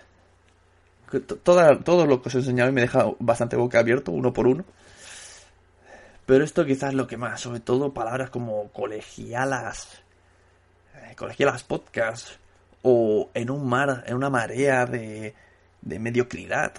Toda, 1.43 1.79
todo 1.79 2.05
lo 2.05 2.21
que 2.21 2.29
os 2.29 2.35
he 2.35 2.39
enseñado 2.39 2.71
me 2.71 2.81
deja 2.81 3.05
bastante 3.19 3.55
boca 3.55 3.79
abierto, 3.79 4.11
uno 4.11 4.31
por 4.31 4.47
uno. 4.47 4.63
Pero 6.25 6.43
esto 6.43 6.65
quizás 6.65 6.93
lo 6.93 7.07
que 7.07 7.17
más, 7.17 7.41
sobre 7.41 7.59
todo 7.59 7.93
palabras 7.93 8.29
como 8.29 8.69
colegialas, 8.69 10.01
eh, 10.95 11.15
colegialas 11.15 11.63
podcast, 11.63 12.37
o 12.81 13.29
en 13.33 13.49
un 13.49 13.67
mar, 13.67 14.03
en 14.07 14.15
una 14.15 14.29
marea 14.29 14.85
de, 14.85 15.33
de 15.81 15.99
mediocridad. 15.99 16.73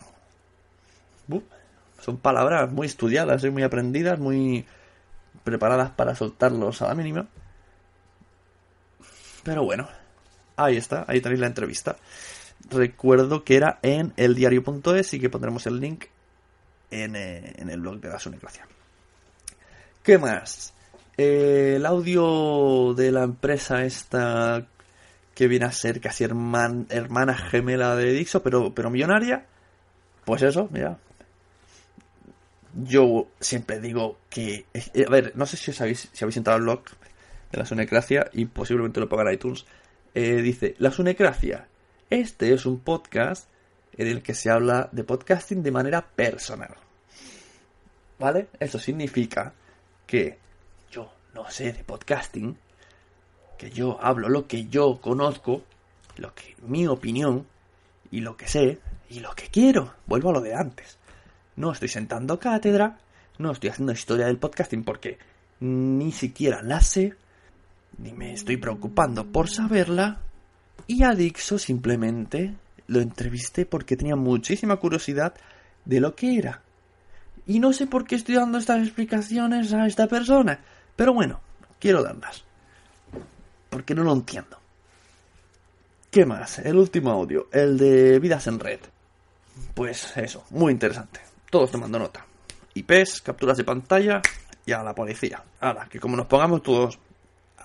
son 2.01 2.17
palabras 2.19 2.71
muy 2.73 2.87
estudiadas, 2.87 3.45
y 3.45 3.51
muy 3.51 3.63
aprendidas, 3.63 4.19
muy 4.19 4.67
preparadas 5.45 5.91
para 5.91 6.15
soltarlos 6.15 6.83
a 6.83 6.89
la 6.89 6.95
mínima. 6.95 7.27
Pero 9.45 9.65
bueno, 9.65 9.89
Ahí 10.57 10.77
está, 10.77 11.05
ahí 11.09 11.21
tenéis 11.21 11.41
la 11.41 11.47
entrevista. 11.47 11.97
Recuerdo 12.71 13.45
que 13.45 13.57
era 13.57 13.79
en 13.83 14.13
eldiario.es 14.17 15.15
y 15.15 15.21
que 15.21 15.31
pondremos 15.31 15.67
el 15.67 15.81
link 15.81 16.05
en, 16.91 17.17
eh, 17.17 17.55
el 17.59 17.81
blog 17.81 18.01
de 18.01 18.09
la 18.09 18.19
Sunecracia. 18.19 18.67
¿Qué 20.03 20.19
más? 20.19 20.75
Eh, 21.17 21.75
el 21.77 21.87
audio 21.87 22.95
de 22.95 23.13
la 23.13 23.25
empresa 23.25 23.85
esta 23.85 24.67
que 25.35 25.49
viene 25.49 25.67
a 25.67 25.73
ser 25.73 26.01
casi 26.01 26.25
hermana 26.25 27.37
gemela 27.37 27.97
de 27.97 28.13
Dixo, 28.13 28.43
pero, 28.43 28.75
pero 28.75 28.91
millonaria. 28.91 29.47
Pues 30.25 30.43
eso, 30.43 30.69
mira. 30.71 30.99
Yo 32.75 33.29
siempre 33.41 33.81
digo 33.81 34.19
que... 34.31 34.67
Eh, 34.73 35.05
a 35.07 35.11
ver, 35.11 35.33
no 35.35 35.47
sé 35.47 35.57
si, 35.57 35.73
sabéis, 35.73 36.09
si 36.13 36.25
habéis 36.25 36.37
entrado 36.37 36.57
al 36.57 36.63
blog 36.63 36.83
de 37.51 37.59
la 37.59 37.67
Sunecracia 37.67 38.31
y 38.33 38.47
posiblemente 38.47 39.01
lo 39.01 39.09
pagan 39.09 39.33
iTunes 39.33 39.67
eh, 40.15 40.43
dice, 40.43 40.75
La 40.79 40.91
Sunecracia. 40.91 41.67
Este 42.11 42.53
es 42.53 42.67
un 42.67 42.81
podcast 42.81 43.49
en 43.97 44.09
el 44.09 44.23
que 44.23 44.35
se 44.35 44.51
habla 44.51 44.89
de 44.93 45.05
podcasting 45.05 45.63
de 45.63 45.71
manera 45.71 46.07
personal. 46.07 46.77
¿Vale? 48.19 48.49
Eso 48.61 48.79
significa 48.79 49.55
que 50.07 50.39
yo 50.91 51.11
no 51.35 51.51
sé 51.51 51.73
de 51.73 51.85
podcasting, 51.85 52.57
que 53.63 53.71
yo 53.71 53.97
hablo 54.03 54.29
lo 54.29 54.49
que 54.49 54.67
yo 54.67 55.01
conozco, 55.01 55.63
lo 56.17 56.35
que 56.35 56.57
mi 56.67 56.89
opinión 56.89 57.47
y 58.11 58.21
lo 58.21 58.37
que 58.37 58.49
sé 58.49 58.81
y 59.09 59.21
lo 59.21 59.33
que 59.37 59.47
quiero. 59.47 59.95
Vuelvo 60.07 60.31
a 60.31 60.33
lo 60.33 60.41
de 60.41 60.53
antes. 60.53 60.99
No 61.55 61.71
estoy 61.71 61.87
sentando 61.89 62.41
cátedra, 62.41 62.99
no 63.39 63.53
estoy 63.53 63.71
haciendo 63.71 63.93
historia 63.93 64.27
del 64.27 64.39
podcasting 64.39 64.83
porque 64.83 65.19
ni 65.61 66.11
siquiera 66.11 66.61
la 66.61 66.81
sé 66.81 67.15
ni 67.99 68.13
me 68.13 68.33
estoy 68.33 68.57
preocupando 68.57 69.27
por 69.27 69.49
saberla. 69.49 70.19
Y 70.89 71.05
a 71.05 71.15
Dixo 71.15 71.57
simplemente 71.57 72.57
lo 72.89 73.01
entrevisté 73.01 73.65
porque 73.65 73.97
tenía 73.97 74.17
muchísima 74.17 74.79
curiosidad 74.79 75.35
de 75.85 76.01
lo 76.01 76.17
que 76.17 76.37
era. 76.37 76.63
Y 77.47 77.61
no 77.61 77.73
sé 77.73 77.87
por 77.87 78.07
qué 78.07 78.17
estoy 78.17 78.35
dando 78.35 78.59
estas 78.59 78.83
explicaciones 78.83 79.73
a 79.73 79.87
esta 79.87 80.09
persona. 80.09 80.59
Pero 80.97 81.15
bueno, 81.15 81.41
quiero 81.79 82.03
darlas. 82.03 82.45
Porque 83.73 83.95
no 83.95 84.05
lo 84.05 84.13
entiendo. 84.13 84.59
¿Qué 86.11 86.27
más? 86.27 86.59
El 86.59 86.77
último 86.77 87.11
audio, 87.11 87.49
el 87.53 87.79
de 87.79 88.19
Vidas 88.19 88.47
en 88.47 88.61
Red. 88.61 88.81
Pues 89.73 90.15
eso, 90.19 90.45
muy 90.51 90.73
interesante. 90.73 91.21
Todos 91.49 91.71
tomando 91.71 91.99
nota. 91.99 92.23
IPs, 92.75 93.23
capturas 93.23 93.57
de 93.57 93.65
pantalla 93.65 94.21
y 94.67 94.73
a 94.73 94.83
la 94.83 94.95
policía. 94.95 95.43
Ahora, 95.61 95.89
que 95.89 95.99
como 95.99 96.19
nos 96.19 96.27
pongamos 96.27 96.63
todos 96.63 96.99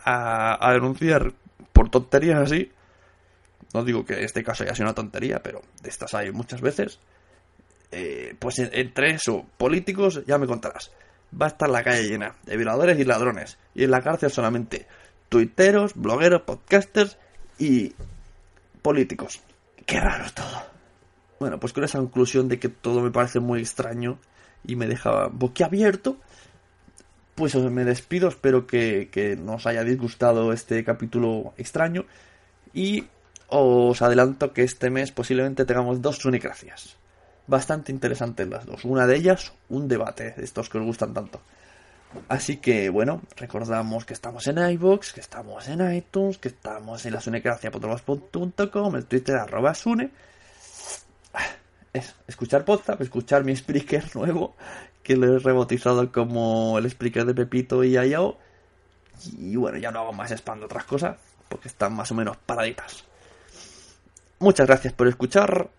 a, 0.06 0.72
denunciar 0.72 1.34
por 1.74 1.90
tonterías 1.90 2.40
así, 2.40 2.72
no 3.74 3.84
digo 3.84 4.06
que 4.06 4.24
este 4.24 4.46
caso 4.46 4.64
haya 4.64 4.76
sido 4.76 4.86
una 4.86 4.96
tontería, 4.96 5.44
pero 5.44 5.62
de 5.82 5.90
estas 5.90 6.14
hay 6.14 6.32
muchas 6.32 6.62
veces, 6.62 7.00
eh, 7.92 8.34
pues 8.40 8.60
entre 8.60 9.12
eso, 9.12 9.46
políticos, 9.58 10.24
ya 10.26 10.38
me 10.38 10.48
contarás. 10.48 10.90
Va 11.40 11.48
a 11.48 11.50
estar 11.50 11.68
la 11.68 11.84
calle 11.84 12.08
llena 12.08 12.36
de 12.44 12.56
violadores 12.56 12.98
y 12.98 13.04
ladrones. 13.04 13.58
Y 13.76 13.84
en 13.84 13.92
la 13.92 14.02
cárcel 14.02 14.32
solamente 14.32 14.88
tuiteros, 15.30 15.94
blogueros, 15.96 16.42
podcasters 16.42 17.18
y 17.58 17.94
políticos. 18.82 19.42
Qué 19.86 20.00
raro 20.00 20.26
todo. 20.34 20.64
Bueno, 21.40 21.60
pues 21.60 21.74
con 21.74 21.84
esa 21.84 22.00
conclusión 22.00 22.48
de 22.48 22.60
que 22.60 22.70
todo 22.70 23.02
me 23.02 23.12
parece 23.12 23.40
muy 23.40 23.60
extraño 23.60 24.20
y 24.66 24.76
me 24.76 24.88
deja 24.88 25.28
boquiabierto, 25.28 26.18
pues 27.36 27.56
me 27.56 27.86
despido. 27.86 28.28
Espero 28.28 28.66
que, 28.66 29.10
que 29.12 29.36
nos 29.36 29.68
haya 29.68 29.84
disgustado 29.84 30.52
este 30.52 30.84
capítulo 30.84 31.54
extraño. 31.58 32.06
Y 32.74 33.06
os 33.50 34.02
adelanto 34.02 34.52
que 34.52 34.64
este 34.64 34.90
mes 34.90 35.12
posiblemente 35.12 35.66
tengamos 35.66 36.02
dos 36.02 36.18
sunicracias. 36.18 36.98
Bastante 37.46 37.92
interesantes 37.92 38.48
las 38.48 38.66
dos. 38.66 38.84
Una 38.84 39.08
de 39.08 39.16
ellas, 39.16 39.54
un 39.70 39.88
debate 39.88 40.32
de 40.32 40.44
estos 40.44 40.70
que 40.70 40.80
os 40.80 40.86
gustan 40.86 41.14
tanto. 41.14 41.42
Así 42.30 42.58
que 42.58 42.90
bueno, 42.90 43.22
recordamos 43.36 44.06
que 44.06 44.14
estamos 44.14 44.48
en 44.48 44.58
iVoox, 44.58 45.14
que 45.14 45.20
estamos 45.20 45.68
en 45.68 45.94
iTunes, 45.94 46.38
que 46.38 46.50
estamos 46.50 47.06
en 47.06 47.14
la 47.14 47.22
sunecracia.com, 47.22 48.96
el 48.96 49.06
Twitter 49.06 49.36
arroba 49.36 49.74
sune. 49.74 50.12
Es 51.94 52.16
escuchar 52.28 52.66
podcast, 52.66 53.02
escuchar 53.02 53.44
mi 53.44 53.54
speaker 53.54 54.04
nuevo, 54.16 54.56
que 55.04 55.16
lo 55.16 55.36
he 55.36 55.40
rebautizado 55.40 56.12
como 56.12 56.78
el 56.78 56.86
speaker 56.86 57.26
de 57.26 57.34
Pepito 57.34 57.84
y 57.84 57.98
Ayao. 57.98 58.38
Y 59.38 59.56
bueno, 59.56 59.78
ya 59.78 59.92
no 59.92 60.00
hago 60.00 60.14
más 60.14 60.32
spam 60.32 60.60
de 60.60 60.66
otras 60.66 60.84
cosas, 60.84 61.18
porque 61.50 61.70
están 61.70 61.94
más 61.94 62.12
o 62.12 62.16
menos 62.16 62.38
paraditas. 62.38 63.04
Muchas 64.40 64.68
gracias 64.68 64.94
por 64.94 65.08
escuchar. 65.08 65.70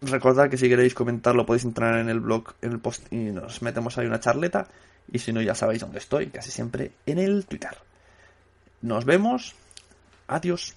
Recordad 0.00 0.48
que 0.48 0.56
si 0.56 0.68
queréis 0.68 0.94
comentarlo 0.94 1.44
podéis 1.44 1.64
entrar 1.64 1.98
en 1.98 2.08
el 2.08 2.20
blog, 2.20 2.54
en 2.62 2.72
el 2.72 2.78
post 2.78 3.12
y 3.12 3.16
nos 3.16 3.60
metemos 3.62 3.98
ahí 3.98 4.06
una 4.06 4.20
charleta. 4.20 4.68
Y 5.12 5.18
si 5.18 5.32
no, 5.32 5.40
ya 5.40 5.54
sabéis 5.54 5.80
dónde 5.80 5.98
estoy, 5.98 6.28
casi 6.28 6.50
siempre 6.50 6.92
en 7.06 7.18
el 7.18 7.46
Twitter. 7.46 7.76
Nos 8.82 9.04
vemos. 9.04 9.54
Adiós. 10.26 10.76